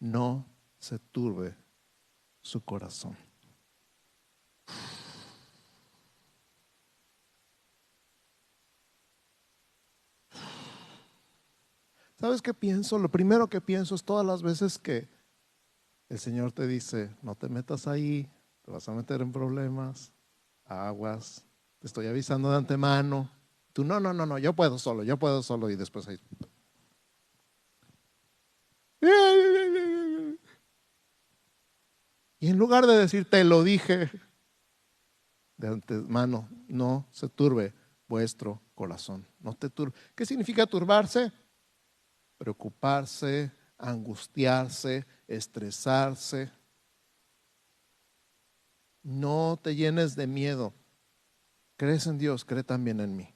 no 0.00 0.44
se 0.80 0.98
turbe 0.98 1.54
su 2.40 2.64
corazón. 2.64 3.16
¿Sabes 12.22 12.40
qué 12.40 12.54
pienso? 12.54 13.00
Lo 13.00 13.08
primero 13.08 13.48
que 13.48 13.60
pienso 13.60 13.96
es 13.96 14.04
todas 14.04 14.24
las 14.24 14.44
veces 14.44 14.78
que 14.78 15.08
el 16.08 16.20
Señor 16.20 16.52
te 16.52 16.68
dice, 16.68 17.10
no 17.20 17.34
te 17.34 17.48
metas 17.48 17.88
ahí, 17.88 18.30
te 18.64 18.70
vas 18.70 18.88
a 18.88 18.92
meter 18.92 19.20
en 19.22 19.32
problemas, 19.32 20.12
aguas, 20.64 21.44
te 21.80 21.88
estoy 21.88 22.06
avisando 22.06 22.48
de 22.48 22.58
antemano. 22.58 23.28
Tú, 23.72 23.82
no, 23.82 23.98
no, 23.98 24.12
no, 24.12 24.24
no, 24.24 24.38
yo 24.38 24.52
puedo 24.52 24.78
solo, 24.78 25.02
yo 25.02 25.16
puedo 25.16 25.42
solo 25.42 25.68
y 25.68 25.74
después 25.74 26.06
ahí. 26.06 26.20
Y 32.38 32.46
en 32.50 32.56
lugar 32.56 32.86
de 32.86 32.98
decir, 32.98 33.28
te 33.28 33.42
lo 33.42 33.64
dije 33.64 34.08
de 35.56 35.66
antemano, 35.66 36.48
no 36.68 37.04
se 37.10 37.28
turbe 37.28 37.74
vuestro 38.06 38.62
corazón. 38.76 39.26
No 39.40 39.54
te 39.54 39.68
turbe. 39.68 39.98
¿Qué 40.14 40.24
significa 40.24 40.66
turbarse? 40.66 41.32
Preocuparse, 42.42 43.52
angustiarse, 43.78 45.06
estresarse. 45.28 46.50
No 49.04 49.60
te 49.62 49.76
llenes 49.76 50.16
de 50.16 50.26
miedo. 50.26 50.74
Crees 51.76 52.08
en 52.08 52.18
Dios, 52.18 52.44
cree 52.44 52.64
también 52.64 52.98
en 52.98 53.16
mí. 53.16 53.32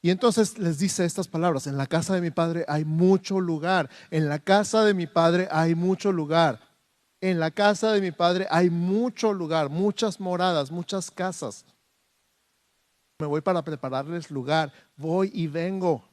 Y 0.00 0.10
entonces 0.10 0.58
les 0.58 0.78
dice 0.78 1.04
estas 1.04 1.26
palabras, 1.26 1.66
en 1.66 1.76
la 1.76 1.88
casa 1.88 2.14
de 2.14 2.20
mi 2.20 2.30
padre 2.30 2.64
hay 2.68 2.84
mucho 2.84 3.40
lugar, 3.40 3.90
en 4.12 4.28
la 4.28 4.38
casa 4.38 4.84
de 4.84 4.94
mi 4.94 5.08
padre 5.08 5.48
hay 5.50 5.74
mucho 5.74 6.12
lugar, 6.12 6.60
en 7.20 7.40
la 7.40 7.50
casa 7.50 7.90
de 7.90 8.00
mi 8.00 8.12
padre 8.12 8.46
hay 8.48 8.70
mucho 8.70 9.32
lugar, 9.32 9.70
muchas 9.70 10.20
moradas, 10.20 10.70
muchas 10.70 11.10
casas. 11.10 11.64
Me 13.18 13.26
voy 13.26 13.40
para 13.40 13.64
prepararles 13.64 14.30
lugar, 14.30 14.72
voy 14.96 15.28
y 15.34 15.48
vengo. 15.48 16.11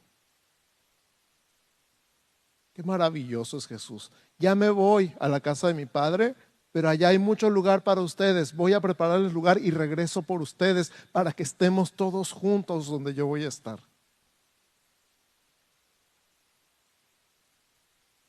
Qué 2.80 2.86
maravilloso 2.86 3.58
es 3.58 3.66
Jesús. 3.66 4.10
Ya 4.38 4.54
me 4.54 4.70
voy 4.70 5.14
a 5.20 5.28
la 5.28 5.38
casa 5.40 5.68
de 5.68 5.74
mi 5.74 5.84
Padre, 5.84 6.34
pero 6.72 6.88
allá 6.88 7.08
hay 7.08 7.18
mucho 7.18 7.50
lugar 7.50 7.84
para 7.84 8.00
ustedes. 8.00 8.56
Voy 8.56 8.72
a 8.72 8.80
prepararles 8.80 9.34
lugar 9.34 9.58
y 9.58 9.70
regreso 9.70 10.22
por 10.22 10.40
ustedes 10.40 10.90
para 11.12 11.30
que 11.30 11.42
estemos 11.42 11.92
todos 11.92 12.32
juntos 12.32 12.86
donde 12.86 13.12
yo 13.12 13.26
voy 13.26 13.44
a 13.44 13.48
estar. 13.48 13.80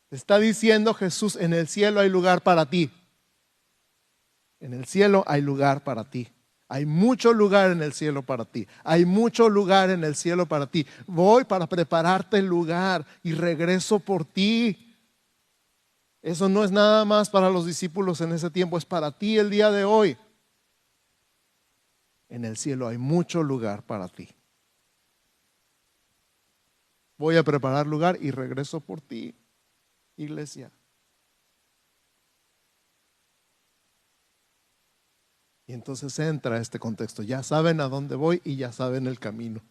Está 0.10 0.38
diciendo 0.38 0.94
Jesús, 0.94 1.38
en 1.38 1.54
el 1.54 1.70
cielo 1.70 2.02
hay 2.02 2.10
lugar 2.10 2.44
para 2.44 2.66
ti. 2.66 2.92
En 4.60 4.74
el 4.74 4.84
cielo 4.84 5.24
hay 5.28 5.42
lugar 5.42 5.86
para 5.86 6.10
ti. 6.10 6.28
Hay 6.74 6.86
mucho 6.86 7.34
lugar 7.34 7.70
en 7.72 7.84
el 7.84 7.92
cielo 7.92 8.22
para 8.24 8.46
ti. 8.46 8.66
Hay 8.86 9.04
mucho 9.04 9.50
lugar 9.50 9.90
en 9.90 10.06
el 10.06 10.16
cielo 10.16 10.46
para 10.46 10.68
ti. 10.68 10.88
Voy 11.06 11.44
para 11.44 11.68
prepararte 11.68 12.38
el 12.38 12.46
lugar 12.46 13.06
y 13.24 13.34
regreso 13.34 14.00
por 14.00 14.24
ti. 14.24 14.96
Eso 16.22 16.48
no 16.48 16.64
es 16.64 16.72
nada 16.72 17.04
más 17.04 17.30
para 17.30 17.50
los 17.50 17.66
discípulos 17.66 18.22
en 18.22 18.32
ese 18.32 18.50
tiempo, 18.50 18.78
es 18.78 18.86
para 18.86 19.12
ti 19.12 19.38
el 19.38 19.50
día 19.50 19.70
de 19.70 19.84
hoy. 19.84 20.16
En 22.30 22.46
el 22.46 22.56
cielo 22.56 22.88
hay 22.88 22.98
mucho 22.98 23.44
lugar 23.44 23.84
para 23.84 24.08
ti. 24.08 24.30
Voy 27.18 27.36
a 27.36 27.44
preparar 27.44 27.86
lugar 27.86 28.18
y 28.22 28.32
regreso 28.32 28.80
por 28.80 29.02
ti, 29.02 29.36
iglesia. 30.16 30.72
Y 35.72 35.74
entonces 35.74 36.20
entra 36.20 36.58
este 36.58 36.80
contexto. 36.80 37.24
Ya 37.24 37.44
saben 37.44 37.80
a 37.80 37.88
dónde 37.88 38.16
voy 38.16 38.42
y 38.44 38.58
ya 38.58 38.74
saben 38.74 39.08
el 39.08 39.20
camino. 39.20 39.62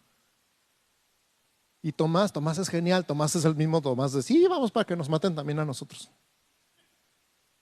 Y 1.83 1.91
Tomás, 1.91 2.33
Tomás 2.33 2.57
es 2.57 2.69
genial, 2.69 3.05
Tomás 3.05 3.35
es 3.35 3.45
el 3.45 3.53
mismo 3.55 3.83
Tomás 3.83 4.11
de, 4.11 4.23
sí, 4.23 4.47
vamos 4.47 4.71
para 4.71 4.83
que 4.83 4.95
nos 4.95 5.09
maten 5.09 5.35
también 5.35 5.59
a 5.59 5.65
nosotros. 5.65 6.09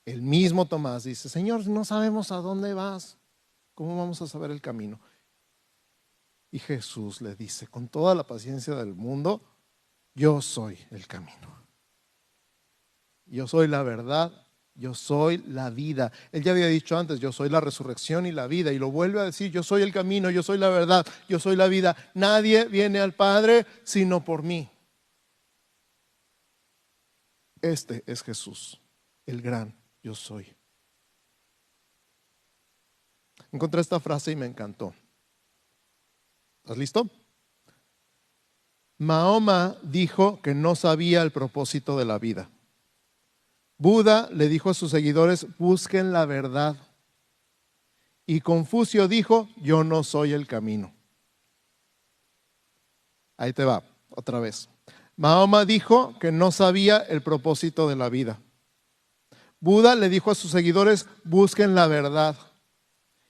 El 0.06 0.21
mismo 0.21 0.65
Tomás 0.65 1.04
dice, 1.04 1.28
Señor, 1.28 1.67
no 1.67 1.84
sabemos 1.84 2.32
a 2.32 2.38
dónde 2.38 2.73
vas, 2.73 3.17
¿cómo 3.75 3.97
vamos 3.97 4.21
a 4.21 4.28
saber 4.28 4.52
el 4.52 4.62
camino? 4.62 5.02
Y 6.49 6.60
Jesús 6.60 7.19
le 7.19 7.36
dice, 7.36 7.67
con 7.67 7.89
toda 7.89 8.15
la 8.15 8.25
paciencia 8.25 8.73
del 8.73 8.95
mundo, 8.95 9.41
yo 10.15 10.39
soy 10.41 10.80
el 10.91 11.08
camino. 11.08 11.62
Yo 13.25 13.47
soy 13.47 13.67
la 13.67 13.84
verdad, 13.84 14.32
yo 14.80 14.94
soy 14.94 15.39
la 15.48 15.70
vida. 15.70 16.12
Él 16.32 16.42
ya 16.42 16.54
había 16.54 16.68
dicho 16.68 16.98
antes, 16.98 17.20
yo 17.20 17.32
soy 17.32 17.50
la 17.50 17.60
resurrección 17.60 18.26
y 18.26 18.32
la 18.32 18.48
vida. 18.48 18.72
Y 18.72 18.80
lo 18.80 18.89
vuelve 18.89 19.20
a 19.20 19.26
decir, 19.26 19.52
yo 19.52 19.62
soy 19.62 19.82
el 19.82 19.92
camino, 19.92 20.30
yo 20.30 20.42
soy 20.42 20.58
la 20.58 20.70
verdad, 20.70 21.06
yo 21.28 21.38
soy 21.38 21.56
la 21.58 21.68
vida. 21.68 21.96
Nadie 22.13 22.65
viene 22.65 23.00
al 23.00 23.13
Padre 23.13 23.65
sino 23.84 24.24
por 24.24 24.42
mí. 24.42 24.70
Este 27.62 28.04
es 28.08 28.24
Jesús, 28.24 28.80
el 29.26 29.42
gran 29.42 29.76
yo 30.02 30.15
soy. 30.15 30.48
Encontré 33.52 33.82
esta 33.82 34.00
frase 34.00 34.32
y 34.32 34.36
me 34.38 34.46
encantó. 34.46 34.94
¿Estás 36.63 36.78
listo? 36.78 37.10
Mahoma 38.98 39.78
dijo 39.82 40.42
que 40.42 40.54
no 40.54 40.76
sabía 40.76 41.22
el 41.22 41.32
propósito 41.32 41.98
de 41.98 42.06
la 42.06 42.18
vida. 42.18 42.50
Buda 43.80 44.30
le 44.32 44.50
dijo 44.50 44.70
a 44.70 44.74
sus 44.74 44.92
seguidores, 44.92 45.48
busquen 45.58 46.12
la 46.12 46.26
verdad. 46.26 46.76
Y 48.28 48.42
Confucio 48.42 49.08
dijo, 49.08 49.50
yo 49.56 49.86
no 49.86 50.04
soy 50.04 50.34
el 50.34 50.46
camino. 50.46 50.94
Ahí 53.38 53.54
te 53.54 53.63
va, 53.63 53.82
otra 54.10 54.39
vez. 54.42 54.70
Mahoma 55.15 55.63
dijo 55.63 56.20
que 56.20 56.32
no 56.32 56.52
sabía 56.52 56.98
el 56.98 57.24
propósito 57.24 57.88
de 57.88 57.96
la 57.96 58.10
vida. 58.10 58.39
Buda 59.62 59.96
le 59.96 60.10
dijo 60.10 60.30
a 60.30 60.36
sus 60.36 60.52
seguidores, 60.52 61.08
busquen 61.24 61.74
la 61.74 61.88
verdad. 61.88 62.36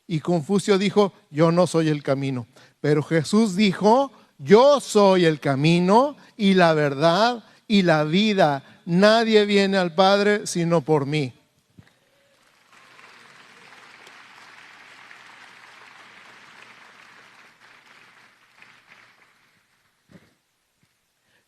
Y 0.08 0.20
Confucio 0.20 0.80
dijo, 0.80 1.14
yo 1.30 1.52
no 1.52 1.68
soy 1.68 1.90
el 1.90 2.02
camino. 2.02 2.48
Pero 2.82 3.04
Jesús 3.04 3.56
dijo, 3.56 4.12
yo 4.40 4.80
soy 4.80 5.26
el 5.26 5.40
camino 5.40 6.18
y 6.36 6.56
la 6.56 6.74
verdad 6.74 7.44
y 7.68 7.84
la 7.84 8.04
vida. 8.04 8.79
Nadie 8.89 9.45
viene 9.45 9.78
al 9.78 9.93
Padre 9.93 10.47
sino 10.47 10.82
por 10.82 11.06
mí. 11.06 11.32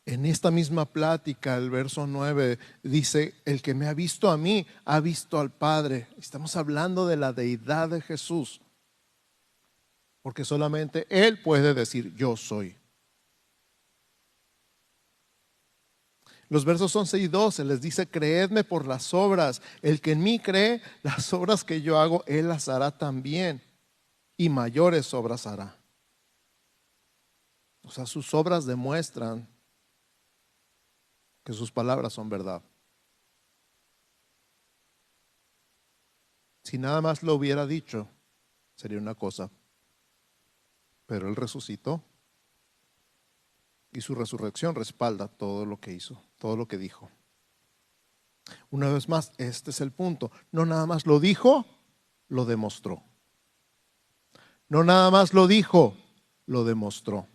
En 0.06 0.28
esta 0.28 0.52
misma 0.52 0.86
plática, 0.86 1.58
el 1.58 1.72
verso 1.72 2.06
9 2.06 2.60
dice, 2.84 3.34
el 3.46 3.64
que 3.64 3.74
me 3.74 3.88
ha 3.88 3.96
visto 3.96 4.30
a 4.30 4.38
mí, 4.38 4.68
ha 4.86 5.00
visto 5.00 5.40
al 5.40 5.52
Padre. 5.52 6.10
Estamos 6.20 6.56
hablando 6.56 7.08
de 7.08 7.18
la 7.18 7.34
deidad 7.34 7.90
de 7.90 8.02
Jesús, 8.02 8.62
porque 10.22 10.46
solamente 10.46 11.08
Él 11.10 11.42
puede 11.42 11.74
decir, 11.74 12.14
yo 12.16 12.38
soy. 12.38 12.81
Los 16.52 16.66
versos 16.66 16.94
11 16.94 17.18
y 17.18 17.28
12 17.30 17.64
les 17.64 17.80
dice, 17.80 18.10
creedme 18.10 18.66
por 18.66 18.86
las 18.86 19.14
obras. 19.14 19.62
El 19.82 20.02
que 20.02 20.12
en 20.12 20.22
mí 20.22 20.38
cree, 20.38 20.82
las 21.02 21.32
obras 21.32 21.64
que 21.64 21.82
yo 21.82 21.98
hago, 21.98 22.26
Él 22.28 22.50
las 22.50 22.68
hará 22.68 22.92
también. 22.92 23.64
Y 24.36 24.50
mayores 24.50 25.14
obras 25.14 25.48
hará. 25.48 25.80
O 27.84 27.90
sea, 27.90 28.06
sus 28.06 28.34
obras 28.34 28.66
demuestran 28.66 29.48
que 31.46 31.54
sus 31.54 31.72
palabras 31.72 32.12
son 32.12 32.28
verdad. 32.28 32.62
Si 36.66 36.78
nada 36.78 37.00
más 37.00 37.24
lo 37.24 37.36
hubiera 37.36 37.66
dicho, 37.66 38.10
sería 38.76 38.98
una 38.98 39.16
cosa. 39.16 39.50
Pero 41.06 41.30
Él 41.30 41.38
resucitó 41.38 42.04
y 43.92 44.02
su 44.02 44.16
resurrección 44.16 44.76
respalda 44.76 45.28
todo 45.28 45.66
lo 45.66 45.80
que 45.80 45.94
hizo, 45.94 46.22
todo 46.38 46.56
lo 46.56 46.68
que 46.68 46.78
dijo. 46.78 47.10
Una 48.70 48.90
vez 48.90 49.10
más, 49.10 49.32
este 49.38 49.72
es 49.72 49.82
el 49.82 49.92
punto. 49.92 50.32
No 50.52 50.66
nada 50.66 50.86
más 50.86 51.06
lo 51.06 51.20
dijo, 51.20 51.66
lo 52.28 52.46
demostró. 52.46 53.04
No 54.70 54.84
nada 54.84 55.12
más 55.12 55.34
lo 55.34 55.48
dijo, 55.48 55.96
lo 56.46 56.64
demostró. 56.64 57.28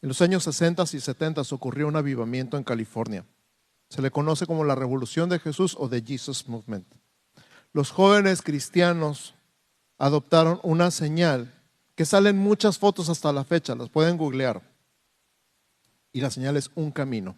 En 0.00 0.08
los 0.08 0.22
años 0.22 0.44
60 0.44 0.84
y 0.92 1.00
70 1.00 1.42
ocurrió 1.50 1.88
un 1.88 1.96
avivamiento 1.96 2.56
en 2.56 2.62
California. 2.62 3.26
Se 3.88 4.00
le 4.00 4.12
conoce 4.12 4.46
como 4.46 4.64
la 4.64 4.76
Revolución 4.76 5.28
de 5.28 5.40
Jesús 5.40 5.74
o 5.78 5.88
de 5.88 6.02
Jesus 6.02 6.48
Movement. 6.48 6.86
Los 7.72 7.90
jóvenes 7.90 8.42
cristianos 8.42 9.34
adoptaron 9.98 10.60
una 10.62 10.92
señal 10.92 11.57
que 11.98 12.04
salen 12.04 12.38
muchas 12.38 12.78
fotos 12.78 13.08
hasta 13.08 13.32
la 13.32 13.42
fecha, 13.42 13.74
las 13.74 13.88
pueden 13.88 14.16
googlear. 14.16 14.62
Y 16.12 16.20
la 16.20 16.30
señal 16.30 16.56
es 16.56 16.70
un 16.76 16.92
camino. 16.92 17.34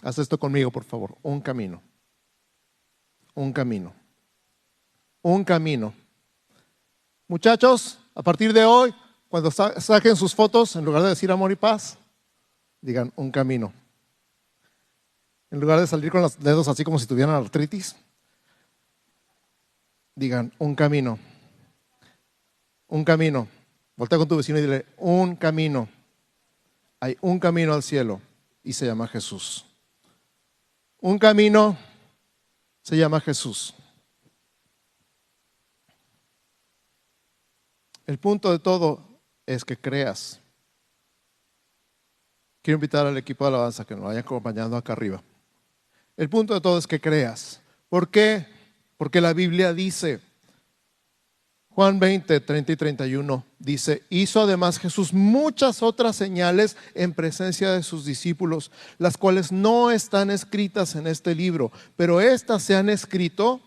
Haz 0.00 0.18
esto 0.20 0.38
conmigo, 0.38 0.70
por 0.70 0.84
favor. 0.84 1.18
Un 1.20 1.38
camino. 1.42 1.82
Un 3.34 3.52
camino. 3.52 3.92
Un 5.20 5.44
camino. 5.44 5.92
Muchachos, 7.28 7.98
a 8.14 8.22
partir 8.22 8.54
de 8.54 8.64
hoy, 8.64 8.94
cuando 9.28 9.50
saquen 9.50 10.16
sus 10.16 10.34
fotos, 10.34 10.74
en 10.76 10.84
lugar 10.86 11.02
de 11.02 11.10
decir 11.10 11.30
amor 11.30 11.52
y 11.52 11.56
paz, 11.56 11.98
digan 12.80 13.12
un 13.16 13.30
camino. 13.30 13.70
En 15.50 15.60
lugar 15.60 15.78
de 15.78 15.86
salir 15.86 16.10
con 16.10 16.22
los 16.22 16.38
dedos 16.38 16.68
así 16.68 16.84
como 16.84 16.98
si 16.98 17.06
tuvieran 17.06 17.34
artritis, 17.34 17.96
digan 20.14 20.54
un 20.58 20.74
camino 20.74 21.18
un 22.90 23.04
camino. 23.04 23.48
Voltea 23.96 24.18
con 24.18 24.28
tu 24.28 24.36
vecino 24.36 24.58
y 24.58 24.62
dile, 24.62 24.86
un 24.98 25.36
camino. 25.36 25.88
Hay 27.00 27.16
un 27.22 27.38
camino 27.38 27.72
al 27.72 27.82
cielo 27.82 28.20
y 28.62 28.72
se 28.72 28.84
llama 28.84 29.08
Jesús. 29.08 29.64
Un 31.00 31.18
camino 31.18 31.78
se 32.82 32.96
llama 32.96 33.20
Jesús. 33.20 33.74
El 38.06 38.18
punto 38.18 38.50
de 38.50 38.58
todo 38.58 39.20
es 39.46 39.64
que 39.64 39.76
creas. 39.76 40.40
Quiero 42.62 42.76
invitar 42.76 43.06
al 43.06 43.16
equipo 43.16 43.44
de 43.44 43.48
alabanza 43.48 43.84
que 43.84 43.94
nos 43.94 44.04
vaya 44.04 44.20
acompañando 44.20 44.76
acá 44.76 44.92
arriba. 44.92 45.22
El 46.16 46.28
punto 46.28 46.52
de 46.52 46.60
todo 46.60 46.76
es 46.76 46.86
que 46.86 47.00
creas. 47.00 47.62
¿Por 47.88 48.10
qué? 48.10 48.46
Porque 48.98 49.20
la 49.20 49.32
Biblia 49.32 49.72
dice, 49.72 50.20
Juan 51.72 52.00
20, 52.00 52.40
30 52.40 52.72
y 52.72 52.76
31 52.76 53.44
dice, 53.58 54.02
hizo 54.10 54.40
además 54.42 54.78
Jesús 54.78 55.12
muchas 55.12 55.82
otras 55.82 56.16
señales 56.16 56.76
en 56.94 57.14
presencia 57.14 57.70
de 57.70 57.84
sus 57.84 58.04
discípulos, 58.04 58.72
las 58.98 59.16
cuales 59.16 59.52
no 59.52 59.90
están 59.92 60.30
escritas 60.30 60.96
en 60.96 61.06
este 61.06 61.34
libro, 61.34 61.70
pero 61.96 62.20
estas 62.20 62.64
se 62.64 62.74
han 62.74 62.88
escrito 62.88 63.60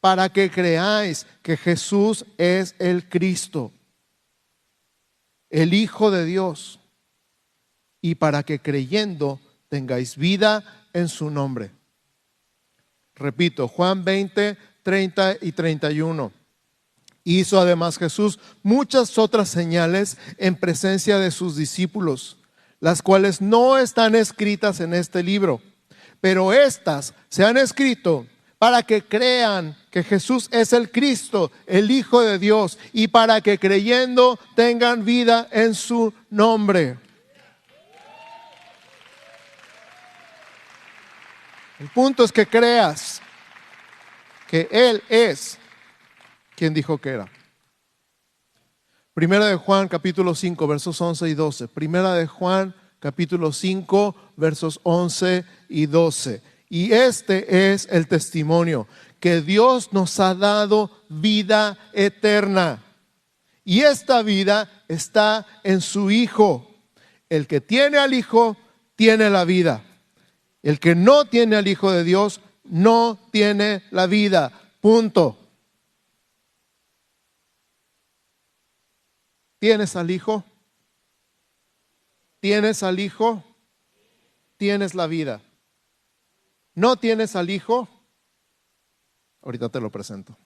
para 0.00 0.30
que 0.30 0.50
creáis 0.50 1.26
que 1.42 1.56
Jesús 1.56 2.24
es 2.38 2.74
el 2.78 3.08
Cristo, 3.08 3.72
el 5.50 5.74
Hijo 5.74 6.10
de 6.10 6.24
Dios, 6.24 6.80
y 8.00 8.14
para 8.14 8.42
que 8.42 8.58
creyendo 8.58 9.40
tengáis 9.68 10.16
vida 10.16 10.88
en 10.92 11.08
su 11.08 11.30
nombre. 11.30 11.70
Repito, 13.14 13.68
Juan 13.68 14.02
20, 14.02 14.56
30 14.82 15.36
y 15.40 15.52
31. 15.52 16.43
Hizo 17.24 17.58
además 17.58 17.96
Jesús 17.96 18.38
muchas 18.62 19.16
otras 19.16 19.48
señales 19.48 20.18
en 20.36 20.56
presencia 20.56 21.18
de 21.18 21.30
sus 21.30 21.56
discípulos, 21.56 22.36
las 22.80 23.00
cuales 23.00 23.40
no 23.40 23.78
están 23.78 24.14
escritas 24.14 24.80
en 24.80 24.92
este 24.92 25.22
libro, 25.22 25.62
pero 26.20 26.52
estas 26.52 27.14
se 27.30 27.42
han 27.42 27.56
escrito 27.56 28.26
para 28.58 28.82
que 28.82 29.02
crean 29.02 29.74
que 29.90 30.02
Jesús 30.02 30.48
es 30.50 30.74
el 30.74 30.90
Cristo, 30.90 31.50
el 31.66 31.90
Hijo 31.90 32.20
de 32.20 32.38
Dios, 32.38 32.78
y 32.92 33.08
para 33.08 33.40
que 33.40 33.58
creyendo 33.58 34.38
tengan 34.54 35.04
vida 35.04 35.48
en 35.50 35.74
su 35.74 36.12
nombre. 36.28 36.98
El 41.78 41.88
punto 41.88 42.22
es 42.22 42.32
que 42.32 42.46
creas 42.46 43.20
que 44.46 44.68
Él 44.70 45.02
es 45.08 45.58
¿Quién 46.56 46.72
dijo 46.72 46.98
que 46.98 47.10
era? 47.10 47.30
Primera 49.12 49.46
de 49.46 49.56
Juan 49.56 49.88
capítulo 49.88 50.34
5 50.34 50.66
versos 50.66 51.00
11 51.00 51.28
y 51.28 51.34
12. 51.34 51.68
Primera 51.68 52.14
de 52.14 52.26
Juan 52.26 52.74
capítulo 53.00 53.52
5 53.52 54.14
versos 54.36 54.80
11 54.82 55.44
y 55.68 55.86
12. 55.86 56.42
Y 56.68 56.92
este 56.92 57.72
es 57.72 57.88
el 57.90 58.08
testimonio, 58.08 58.88
que 59.20 59.40
Dios 59.40 59.92
nos 59.92 60.18
ha 60.20 60.34
dado 60.34 60.90
vida 61.08 61.78
eterna. 61.92 62.82
Y 63.64 63.80
esta 63.80 64.22
vida 64.22 64.70
está 64.88 65.46
en 65.62 65.80
su 65.80 66.10
Hijo. 66.10 66.70
El 67.28 67.46
que 67.46 67.60
tiene 67.60 67.98
al 67.98 68.14
Hijo, 68.14 68.56
tiene 68.96 69.30
la 69.30 69.44
vida. 69.44 69.84
El 70.62 70.78
que 70.78 70.94
no 70.94 71.24
tiene 71.24 71.56
al 71.56 71.66
Hijo 71.68 71.90
de 71.90 72.04
Dios, 72.04 72.40
no 72.64 73.18
tiene 73.30 73.82
la 73.90 74.06
vida. 74.06 74.52
Punto. 74.80 75.43
¿Tienes 79.64 79.96
al 79.96 80.10
Hijo? 80.10 80.44
¿Tienes 82.38 82.82
al 82.82 83.00
Hijo? 83.00 83.42
Tienes 84.58 84.94
la 84.94 85.06
vida. 85.06 85.40
¿No 86.74 86.96
tienes 86.96 87.34
al 87.34 87.48
Hijo? 87.48 87.88
Ahorita 89.40 89.70
te 89.70 89.80
lo 89.80 89.90
presento. 89.90 90.36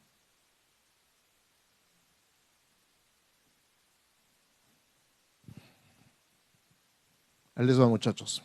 Ahí 7.57 7.67
les 7.67 7.81
va, 7.81 7.89
muchachos. 7.89 8.41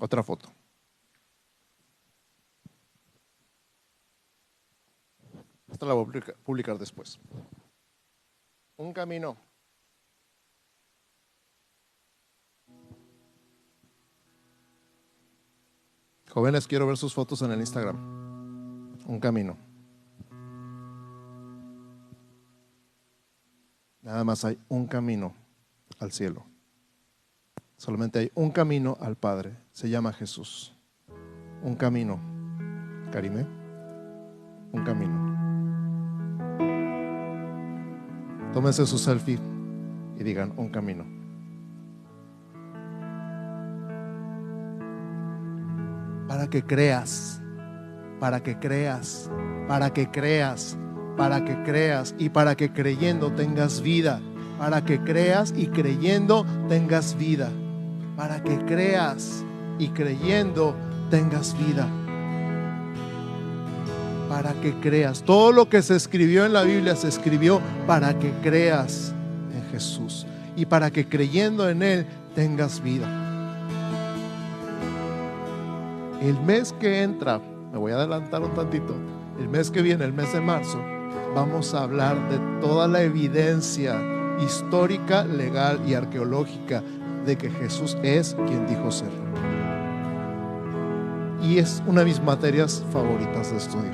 Otra 0.00 0.24
foto. 0.24 0.52
Esta 5.70 5.86
la 5.86 5.94
voy 5.94 6.18
a 6.18 6.34
publicar 6.42 6.76
después. 6.76 7.20
Un 8.76 8.92
camino. 8.92 9.51
Jóvenes, 16.32 16.66
quiero 16.66 16.86
ver 16.86 16.96
sus 16.96 17.12
fotos 17.12 17.42
en 17.42 17.50
el 17.50 17.60
Instagram. 17.60 17.94
Un 19.06 19.20
camino. 19.20 19.58
Nada 24.00 24.24
más 24.24 24.42
hay 24.46 24.58
un 24.68 24.86
camino 24.86 25.34
al 25.98 26.10
cielo. 26.10 26.46
Solamente 27.76 28.18
hay 28.18 28.30
un 28.34 28.50
camino 28.50 28.96
al 28.98 29.16
Padre. 29.16 29.58
Se 29.72 29.90
llama 29.90 30.14
Jesús. 30.14 30.74
Un 31.62 31.76
camino. 31.76 32.18
Karime. 33.12 33.46
Un 34.72 34.84
camino. 34.84 35.32
Tómense 38.54 38.86
su 38.86 38.96
selfie 38.96 39.38
y 40.18 40.22
digan 40.22 40.54
un 40.56 40.70
camino. 40.70 41.21
Para 46.42 46.50
que 46.50 46.64
creas, 46.64 47.40
para 48.18 48.42
que 48.42 48.58
creas, 48.58 49.30
para 49.68 49.92
que 49.92 50.10
creas, 50.10 50.76
para 51.16 51.44
que 51.44 51.62
creas 51.62 52.16
y 52.18 52.30
para 52.30 52.56
que 52.56 52.72
creyendo 52.72 53.30
tengas 53.30 53.80
vida, 53.80 54.20
para 54.58 54.84
que 54.84 54.98
creas 55.04 55.54
y 55.56 55.68
creyendo 55.68 56.44
tengas 56.68 57.16
vida 57.16 57.48
para 58.16 58.42
que 58.42 58.58
creas 58.66 59.44
y 59.78 59.88
creyendo 59.88 60.74
tengas 61.10 61.56
vida. 61.58 61.86
Para 64.28 64.52
que 64.54 64.74
creas. 64.80 65.22
Todo 65.22 65.52
lo 65.52 65.68
que 65.68 65.82
se 65.82 65.96
escribió 65.96 66.44
en 66.44 66.52
la 66.52 66.62
Biblia 66.62 66.96
se 66.96 67.08
escribió 67.08 67.60
para 67.86 68.18
que 68.18 68.32
creas 68.42 69.12
en 69.54 69.62
Jesús 69.70 70.26
y 70.56 70.66
para 70.66 70.90
que 70.90 71.08
creyendo 71.08 71.68
en 71.68 71.82
Él 71.82 72.06
tengas 72.34 72.82
vida. 72.82 73.21
El 76.22 76.40
mes 76.40 76.72
que 76.78 77.02
entra, 77.02 77.40
me 77.72 77.78
voy 77.78 77.90
a 77.90 77.96
adelantar 77.96 78.42
un 78.42 78.54
tantito, 78.54 78.94
el 79.40 79.48
mes 79.48 79.72
que 79.72 79.82
viene, 79.82 80.04
el 80.04 80.12
mes 80.12 80.32
de 80.32 80.40
marzo, 80.40 80.78
vamos 81.34 81.74
a 81.74 81.82
hablar 81.82 82.16
de 82.28 82.38
toda 82.60 82.86
la 82.86 83.02
evidencia 83.02 84.00
histórica, 84.40 85.24
legal 85.24 85.80
y 85.84 85.94
arqueológica 85.94 86.80
de 87.26 87.36
que 87.36 87.50
Jesús 87.50 87.98
es 88.04 88.36
quien 88.46 88.68
dijo 88.68 88.92
ser. 88.92 89.10
Y 91.42 91.58
es 91.58 91.82
una 91.88 92.02
de 92.02 92.06
mis 92.06 92.22
materias 92.22 92.84
favoritas 92.92 93.50
de 93.50 93.56
estudio. 93.56 93.90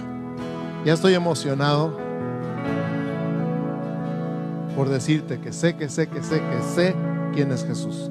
Ya 0.85 0.93
estoy 0.93 1.15
emocionado 1.15 1.97
por 4.77 4.91
decirte 4.91 5.41
que 5.41 5.51
sé, 5.55 5.77
que 5.77 5.89
sé, 5.89 6.09
que 6.09 6.23
sé, 6.23 6.43
que 6.43 6.63
sé 6.75 6.95
quién 7.33 7.53
es 7.53 7.65
Jesús. 7.65 8.11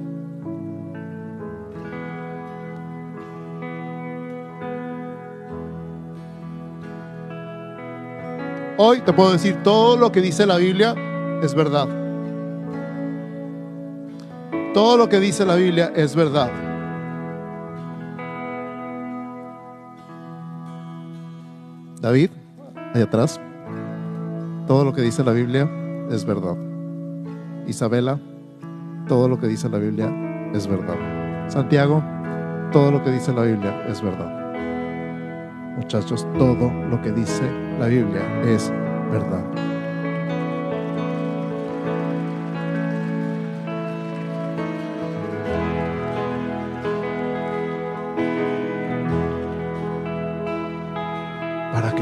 Hoy 8.80 9.02
te 9.02 9.12
puedo 9.12 9.32
decir 9.32 9.56
todo 9.64 9.98
lo 9.98 10.12
que 10.12 10.22
dice 10.22 10.46
la 10.46 10.58
Biblia 10.58 10.94
es 11.42 11.56
verdad. 11.56 11.88
Todo 14.72 14.98
lo 14.98 15.10
que 15.10 15.20
dice 15.20 15.48
la 15.48 15.56
Biblia 15.56 15.92
es 15.96 16.16
verdad. 16.16 16.52
David, 22.00 22.30
ahí 22.94 23.02
atrás, 23.02 23.42
todo 24.68 24.86
lo 24.86 24.94
que 24.94 25.02
dice 25.02 25.24
la 25.24 25.32
Biblia 25.32 25.68
es 26.12 26.24
verdad. 26.24 26.56
Isabela, 27.66 28.20
todo 29.08 29.28
lo 29.28 29.40
que 29.40 29.48
dice 29.48 29.70
la 29.70 29.80
Biblia 29.80 30.52
es 30.54 30.68
verdad. 30.68 31.50
Santiago, 31.50 32.04
todo 32.72 32.92
lo 32.92 33.04
que 33.04 33.10
dice 33.10 33.34
la 33.34 33.42
Biblia 33.42 33.88
es 33.88 34.04
verdad. 34.04 34.37
Muchachos, 35.78 36.28
todo 36.38 36.72
lo 36.90 37.02
que 37.02 37.12
dice 37.12 37.44
la 37.80 37.88
Biblia 37.88 38.22
es 38.44 38.72
verdad. 39.12 39.46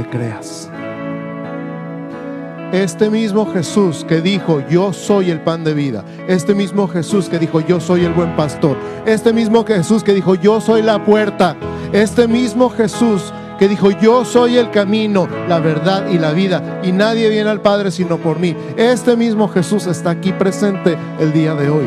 creas. 0.03 0.69
Este 2.71 3.09
mismo 3.09 3.51
Jesús 3.53 4.05
que 4.07 4.21
dijo, 4.21 4.61
yo 4.69 4.91
soy 4.91 5.29
el 5.29 5.39
pan 5.39 5.63
de 5.63 5.73
vida. 5.73 6.03
Este 6.27 6.53
mismo 6.53 6.87
Jesús 6.87 7.29
que 7.29 7.39
dijo, 7.39 7.61
yo 7.61 7.79
soy 7.79 8.03
el 8.03 8.13
buen 8.13 8.35
pastor. 8.35 8.77
Este 9.05 9.31
mismo 9.31 9.63
Jesús 9.63 10.03
que 10.03 10.13
dijo, 10.13 10.35
yo 10.35 10.59
soy 10.59 10.81
la 10.81 11.03
puerta. 11.05 11.55
Este 11.93 12.27
mismo 12.27 12.69
Jesús 12.69 13.33
que 13.57 13.67
dijo, 13.67 13.91
yo 13.91 14.25
soy 14.25 14.57
el 14.57 14.71
camino, 14.71 15.27
la 15.47 15.59
verdad 15.59 16.07
y 16.07 16.17
la 16.17 16.31
vida. 16.31 16.81
Y 16.83 16.91
nadie 16.91 17.29
viene 17.29 17.49
al 17.49 17.61
Padre 17.61 17.91
sino 17.91 18.17
por 18.17 18.39
mí. 18.39 18.55
Este 18.77 19.15
mismo 19.15 19.47
Jesús 19.47 19.87
está 19.87 20.11
aquí 20.11 20.31
presente 20.31 20.97
el 21.19 21.31
día 21.33 21.55
de 21.55 21.69
hoy. 21.69 21.85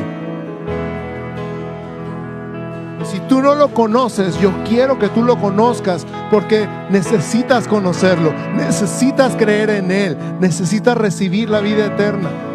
Si 3.05 3.21
tú 3.21 3.41
no 3.41 3.55
lo 3.55 3.73
conoces, 3.73 4.39
yo 4.39 4.53
quiero 4.69 4.99
que 4.99 5.09
tú 5.09 5.23
lo 5.23 5.39
conozcas 5.39 6.07
porque 6.31 6.69
necesitas 6.91 7.67
conocerlo, 7.67 8.35
necesitas 8.55 9.35
creer 9.35 9.71
en 9.71 9.91
Él, 9.91 10.19
necesitas 10.41 10.97
recibir 10.97 11.49
la 11.49 11.61
vida 11.61 11.87
eterna. 11.87 12.48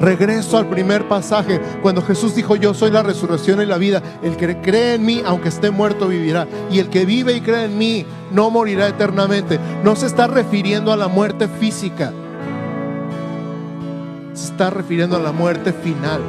Regreso 0.00 0.58
al 0.58 0.66
primer 0.66 1.08
pasaje, 1.08 1.60
cuando 1.82 2.02
Jesús 2.02 2.34
dijo, 2.34 2.56
yo 2.56 2.74
soy 2.74 2.90
la 2.90 3.02
resurrección 3.02 3.62
y 3.62 3.66
la 3.66 3.78
vida, 3.78 4.02
el 4.22 4.36
que 4.36 4.60
cree 4.60 4.94
en 4.94 5.04
mí, 5.04 5.22
aunque 5.24 5.48
esté 5.48 5.70
muerto, 5.70 6.08
vivirá. 6.08 6.46
Y 6.70 6.78
el 6.78 6.88
que 6.88 7.04
vive 7.04 7.34
y 7.34 7.40
cree 7.40 7.64
en 7.64 7.78
mí, 7.78 8.04
no 8.30 8.50
morirá 8.50 8.88
eternamente. 8.88 9.58
No 9.82 9.96
se 9.96 10.06
está 10.06 10.26
refiriendo 10.26 10.92
a 10.92 10.96
la 10.96 11.08
muerte 11.08 11.48
física, 11.48 12.12
se 14.34 14.52
está 14.52 14.70
refiriendo 14.70 15.16
a 15.16 15.20
la 15.20 15.32
muerte 15.32 15.72
final 15.72 16.20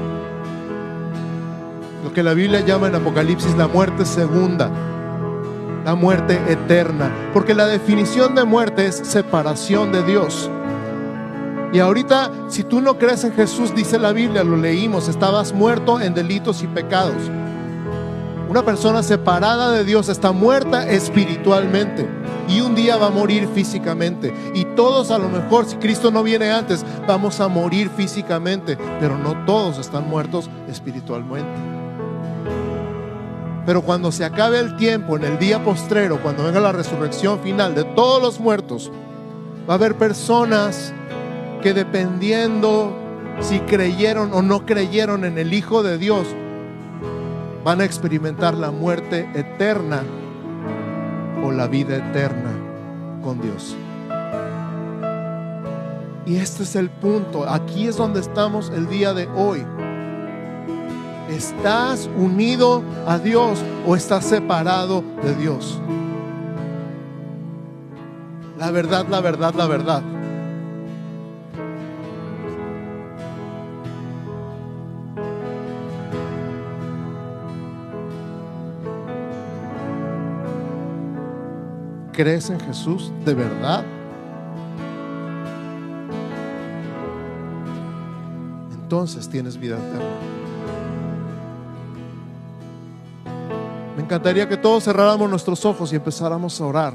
lo 2.03 2.13
que 2.13 2.23
la 2.23 2.33
Biblia 2.33 2.61
llama 2.61 2.87
en 2.87 2.95
Apocalipsis 2.95 3.57
la 3.57 3.67
muerte 3.67 4.05
segunda, 4.05 4.71
la 5.83 5.93
muerte 5.93 6.39
eterna, 6.47 7.11
porque 7.33 7.53
la 7.53 7.65
definición 7.65 8.33
de 8.33 8.45
muerte 8.45 8.85
es 8.85 8.95
separación 8.95 9.91
de 9.91 10.03
Dios. 10.03 10.49
Y 11.73 11.79
ahorita, 11.79 12.31
si 12.47 12.63
tú 12.63 12.81
no 12.81 12.97
crees 12.97 13.23
en 13.23 13.33
Jesús, 13.33 13.75
dice 13.75 13.99
la 13.99 14.13
Biblia, 14.13 14.43
lo 14.43 14.55
leímos, 14.55 15.07
estabas 15.07 15.53
muerto 15.53 15.99
en 15.99 16.13
delitos 16.13 16.63
y 16.63 16.67
pecados. 16.67 17.29
Una 18.49 18.63
persona 18.63 19.03
separada 19.03 19.71
de 19.71 19.83
Dios 19.83 20.07
está 20.07 20.31
muerta 20.31 20.89
espiritualmente 20.89 22.07
y 22.47 22.61
un 22.61 22.75
día 22.75 22.95
va 22.95 23.07
a 23.07 23.11
morir 23.11 23.49
físicamente. 23.53 24.33
Y 24.53 24.63
todos 24.63 25.11
a 25.11 25.17
lo 25.17 25.27
mejor, 25.27 25.65
si 25.65 25.75
Cristo 25.75 26.11
no 26.11 26.23
viene 26.23 26.49
antes, 26.51 26.85
vamos 27.05 27.41
a 27.41 27.49
morir 27.49 27.89
físicamente, 27.89 28.77
pero 29.01 29.17
no 29.17 29.45
todos 29.45 29.77
están 29.79 30.09
muertos 30.09 30.49
espiritualmente. 30.69 31.51
Pero 33.65 33.81
cuando 33.81 34.13
se 34.13 34.23
acabe 34.23 34.59
el 34.59 34.77
tiempo, 34.77 35.17
en 35.17 35.25
el 35.25 35.39
día 35.39 35.61
postrero, 35.61 36.21
cuando 36.23 36.45
venga 36.45 36.61
la 36.61 36.71
resurrección 36.71 37.41
final 37.41 37.75
de 37.75 37.83
todos 37.83 38.21
los 38.21 38.39
muertos, 38.39 38.89
va 39.69 39.73
a 39.73 39.75
haber 39.75 39.95
personas 39.95 40.93
que 41.67 41.73
dependiendo 41.73 42.93
si 43.41 43.59
creyeron 43.59 44.31
o 44.31 44.41
no 44.41 44.65
creyeron 44.65 45.25
en 45.25 45.37
el 45.37 45.53
Hijo 45.53 45.83
de 45.83 45.97
Dios, 45.97 46.25
van 47.65 47.81
a 47.81 47.83
experimentar 47.83 48.53
la 48.53 48.71
muerte 48.71 49.29
eterna 49.33 50.01
o 51.43 51.51
la 51.51 51.67
vida 51.67 51.97
eterna 51.97 52.51
con 53.21 53.41
Dios. 53.41 53.75
Y 56.25 56.37
este 56.37 56.63
es 56.63 56.77
el 56.77 56.89
punto. 56.89 57.43
Aquí 57.49 57.89
es 57.89 57.97
donde 57.97 58.21
estamos 58.21 58.69
el 58.69 58.87
día 58.87 59.13
de 59.13 59.27
hoy. 59.35 59.65
¿Estás 61.29 62.09
unido 62.15 62.81
a 63.05 63.19
Dios 63.19 63.61
o 63.85 63.97
estás 63.97 64.23
separado 64.23 65.03
de 65.21 65.35
Dios? 65.35 65.81
La 68.57 68.71
verdad, 68.71 69.05
la 69.09 69.19
verdad, 69.19 69.53
la 69.53 69.67
verdad. 69.67 70.16
¿Crees 82.17 82.49
en 82.49 82.59
Jesús 82.59 83.11
de 83.23 83.35
verdad? 83.35 83.85
Entonces 88.73 89.29
tienes 89.29 89.55
vida 89.55 89.77
eterna. 89.77 90.15
Me 93.95 94.01
encantaría 94.01 94.49
que 94.49 94.57
todos 94.57 94.85
cerráramos 94.85 95.29
nuestros 95.29 95.63
ojos 95.63 95.93
y 95.93 95.97
empezáramos 95.97 96.59
a 96.59 96.65
orar. 96.65 96.93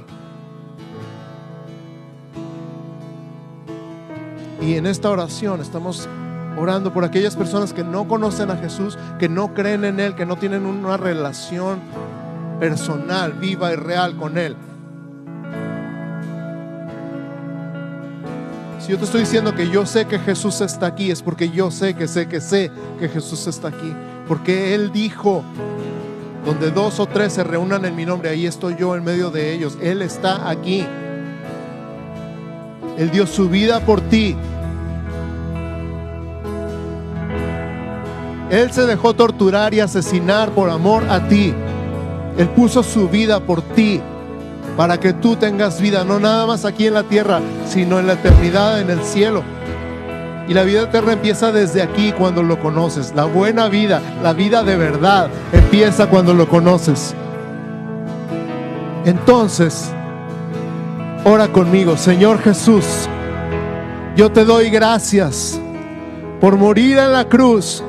Y 4.60 4.74
en 4.74 4.86
esta 4.86 5.08
oración 5.08 5.60
estamos 5.60 6.08
orando 6.58 6.92
por 6.92 7.04
aquellas 7.04 7.36
personas 7.36 7.72
que 7.72 7.84
no 7.84 8.08
conocen 8.08 8.50
a 8.50 8.56
Jesús, 8.56 8.98
que 9.20 9.28
no 9.28 9.54
creen 9.54 9.84
en 9.84 10.00
Él, 10.00 10.16
que 10.16 10.26
no 10.26 10.34
tienen 10.34 10.66
una 10.66 10.96
relación 10.96 11.78
personal, 12.58 13.34
viva 13.34 13.72
y 13.72 13.76
real 13.76 14.16
con 14.16 14.36
Él. 14.36 14.56
Si 18.82 18.90
yo 18.90 18.98
te 18.98 19.04
estoy 19.04 19.20
diciendo 19.20 19.54
que 19.54 19.70
yo 19.70 19.86
sé 19.86 20.06
que 20.06 20.18
Jesús 20.18 20.60
está 20.60 20.86
aquí, 20.86 21.12
es 21.12 21.22
porque 21.22 21.48
yo 21.50 21.70
sé 21.70 21.94
que 21.94 22.08
sé 22.08 22.26
que 22.26 22.40
sé 22.40 22.68
que 22.98 23.08
Jesús 23.08 23.46
está 23.46 23.68
aquí. 23.68 23.94
Porque 24.26 24.74
Él 24.74 24.90
dijo, 24.90 25.44
donde 26.44 26.72
dos 26.72 26.98
o 26.98 27.06
tres 27.06 27.34
se 27.34 27.44
reúnan 27.44 27.84
en 27.84 27.94
mi 27.94 28.04
nombre, 28.04 28.30
ahí 28.30 28.44
estoy 28.44 28.74
yo 28.76 28.96
en 28.96 29.04
medio 29.04 29.30
de 29.30 29.52
ellos. 29.52 29.78
Él 29.80 30.02
está 30.02 30.50
aquí. 30.50 30.84
Él 32.98 33.08
dio 33.12 33.24
su 33.28 33.48
vida 33.48 33.78
por 33.86 34.00
ti. 34.00 34.34
Él 38.50 38.72
se 38.72 38.84
dejó 38.84 39.14
torturar 39.14 39.72
y 39.74 39.78
asesinar 39.78 40.50
por 40.50 40.68
amor 40.68 41.04
a 41.08 41.28
ti. 41.28 41.54
Él 42.36 42.48
puso 42.48 42.82
su 42.82 43.08
vida 43.08 43.38
por 43.38 43.62
ti 43.62 44.00
para 44.76 44.98
que 44.98 45.12
tú 45.12 45.36
tengas 45.36 45.80
vida, 45.80 46.04
no 46.04 46.18
nada 46.18 46.46
más 46.46 46.64
aquí 46.64 46.86
en 46.86 46.94
la 46.94 47.02
tierra, 47.02 47.40
sino 47.66 47.98
en 47.98 48.06
la 48.06 48.14
eternidad, 48.14 48.80
en 48.80 48.90
el 48.90 49.02
cielo. 49.02 49.42
Y 50.48 50.54
la 50.54 50.64
vida 50.64 50.82
eterna 50.82 51.12
empieza 51.12 51.52
desde 51.52 51.82
aquí 51.82 52.12
cuando 52.12 52.42
lo 52.42 52.58
conoces. 52.58 53.12
La 53.14 53.24
buena 53.24 53.68
vida, 53.68 54.00
la 54.22 54.32
vida 54.32 54.62
de 54.62 54.76
verdad, 54.76 55.28
empieza 55.52 56.08
cuando 56.08 56.34
lo 56.34 56.48
conoces. 56.48 57.14
Entonces, 59.04 59.92
ora 61.24 61.48
conmigo, 61.48 61.96
Señor 61.96 62.40
Jesús, 62.40 62.84
yo 64.16 64.32
te 64.32 64.44
doy 64.44 64.70
gracias 64.70 65.60
por 66.40 66.56
morir 66.56 66.98
en 66.98 67.12
la 67.12 67.24
cruz, 67.26 67.82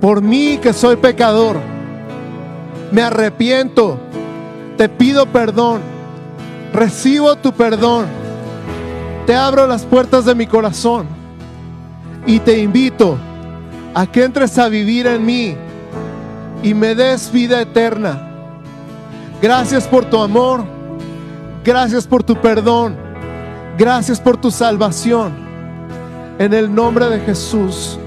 por 0.00 0.20
mí 0.20 0.58
que 0.60 0.72
soy 0.72 0.96
pecador. 0.96 1.56
Me 2.90 3.02
arrepiento, 3.02 3.98
te 4.76 4.88
pido 4.88 5.26
perdón 5.26 5.91
recibo 6.72 7.36
tu 7.36 7.52
perdón, 7.52 8.06
te 9.26 9.34
abro 9.34 9.66
las 9.66 9.84
puertas 9.84 10.24
de 10.24 10.34
mi 10.34 10.46
corazón 10.46 11.06
y 12.26 12.38
te 12.38 12.58
invito 12.58 13.18
a 13.94 14.06
que 14.06 14.24
entres 14.24 14.58
a 14.58 14.68
vivir 14.68 15.06
en 15.06 15.24
mí 15.24 15.56
y 16.62 16.74
me 16.74 16.94
des 16.94 17.30
vida 17.30 17.60
eterna. 17.60 18.28
Gracias 19.40 19.86
por 19.86 20.04
tu 20.04 20.20
amor, 20.20 20.64
gracias 21.64 22.06
por 22.06 22.22
tu 22.22 22.36
perdón, 22.36 22.96
gracias 23.76 24.20
por 24.20 24.36
tu 24.36 24.50
salvación. 24.50 25.32
En 26.38 26.54
el 26.54 26.74
nombre 26.74 27.08
de 27.08 27.20
Jesús. 27.20 27.98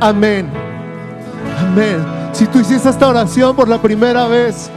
Amén. 0.00 0.48
Amén. 1.60 2.04
Si 2.32 2.46
tú 2.46 2.60
hiciste 2.60 2.88
esta 2.88 3.08
oración 3.08 3.54
por 3.54 3.68
la 3.68 3.80
primera 3.80 4.26
vez, 4.26 4.70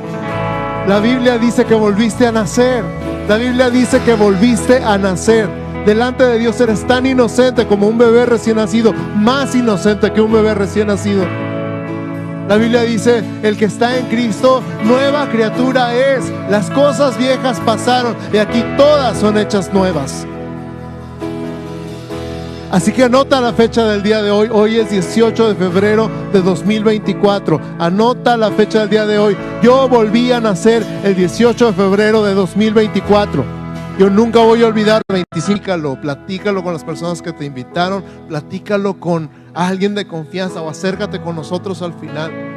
la 0.88 1.00
Biblia 1.00 1.38
dice 1.38 1.66
que 1.66 1.76
volviste 1.76 2.26
a 2.26 2.32
nacer. 2.32 2.84
La 3.28 3.38
Biblia 3.38 3.70
dice 3.70 4.02
que 4.02 4.14
volviste 4.14 4.84
a 4.84 4.98
nacer. 4.98 5.48
Delante 5.86 6.24
de 6.26 6.40
Dios 6.40 6.60
eres 6.60 6.86
tan 6.86 7.06
inocente 7.06 7.66
como 7.66 7.88
un 7.88 7.98
bebé 7.98 8.26
recién 8.26 8.58
nacido, 8.58 8.94
más 9.16 9.56
inocente 9.56 10.12
que 10.12 10.22
un 10.22 10.32
bebé 10.32 10.54
recién 10.54 10.88
nacido. 10.88 11.26
La 12.48 12.58
Biblia 12.58 12.82
dice, 12.82 13.24
el 13.44 13.58
que 13.58 13.66
está 13.66 13.98
en 13.98 14.08
Cristo, 14.08 14.62
nueva 14.84 15.30
criatura 15.30 15.96
es. 15.96 16.26
Las 16.50 16.70
cosas 16.70 17.18
viejas 17.18 17.60
pasaron 17.62 18.16
y 18.34 18.38
aquí 18.38 18.64
todas 18.76 19.18
son 19.18 19.38
hechas 19.38 19.74
nuevas. 19.74 20.28
Así 22.72 22.94
que 22.94 23.04
anota 23.04 23.42
la 23.42 23.52
fecha 23.52 23.84
del 23.84 24.02
día 24.02 24.22
de 24.22 24.32
hoy. 24.32 24.48
Hoy 24.50 24.78
es 24.78 24.90
18 24.90 25.50
de 25.50 25.56
febrero 25.56 26.10
de 26.32 26.42
2024. 26.42 27.60
Anota 27.78 28.38
la 28.38 28.50
fecha 28.52 28.80
del 28.80 28.90
día 28.90 29.06
de 29.06 29.20
hoy. 29.20 29.36
Yo 29.62 29.90
volví 29.90 30.32
a 30.32 30.40
nacer 30.40 30.82
el 31.04 31.14
18 31.14 31.66
de 31.68 31.74
febrero 31.74 32.24
de 32.24 32.34
2024. 32.34 33.44
Yo 34.00 34.10
nunca 34.10 34.40
voy 34.40 34.64
a 34.64 34.68
olvidar, 34.68 35.02
25, 35.10 36.00
platícalo 36.02 36.64
con 36.64 36.72
las 36.72 36.86
personas 36.86 37.22
que 37.22 37.34
te 37.34 37.44
invitaron, 37.44 38.06
platícalo 38.30 38.98
con 38.98 39.30
alguien 39.54 39.94
de 39.94 40.08
confianza 40.08 40.62
o 40.62 40.70
acércate 40.70 41.22
con 41.22 41.36
nosotros 41.36 41.82
al 41.82 41.94
final. 42.00 42.51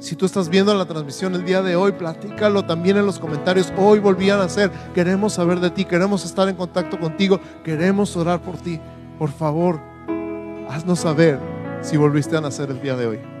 Si 0.00 0.14
tú 0.14 0.26
estás 0.26 0.48
viendo 0.48 0.72
la 0.74 0.84
transmisión 0.84 1.34
el 1.34 1.44
día 1.44 1.60
de 1.60 1.74
hoy, 1.74 1.92
platícalo 1.92 2.64
también 2.64 2.96
en 2.96 3.06
los 3.06 3.18
comentarios. 3.18 3.72
Hoy 3.76 3.98
volvían 3.98 4.38
a 4.38 4.44
hacer. 4.44 4.70
Queremos 4.94 5.34
saber 5.34 5.58
de 5.58 5.70
ti, 5.70 5.84
queremos 5.84 6.24
estar 6.24 6.48
en 6.48 6.54
contacto 6.54 7.00
contigo, 7.00 7.40
queremos 7.64 8.16
orar 8.16 8.40
por 8.40 8.56
ti. 8.58 8.80
Por 9.18 9.30
favor, 9.30 9.80
haznos 10.68 11.00
saber 11.00 11.40
si 11.80 11.96
volviste 11.96 12.36
a 12.36 12.40
nacer 12.40 12.70
el 12.70 12.80
día 12.80 12.94
de 12.94 13.06
hoy. 13.06 13.37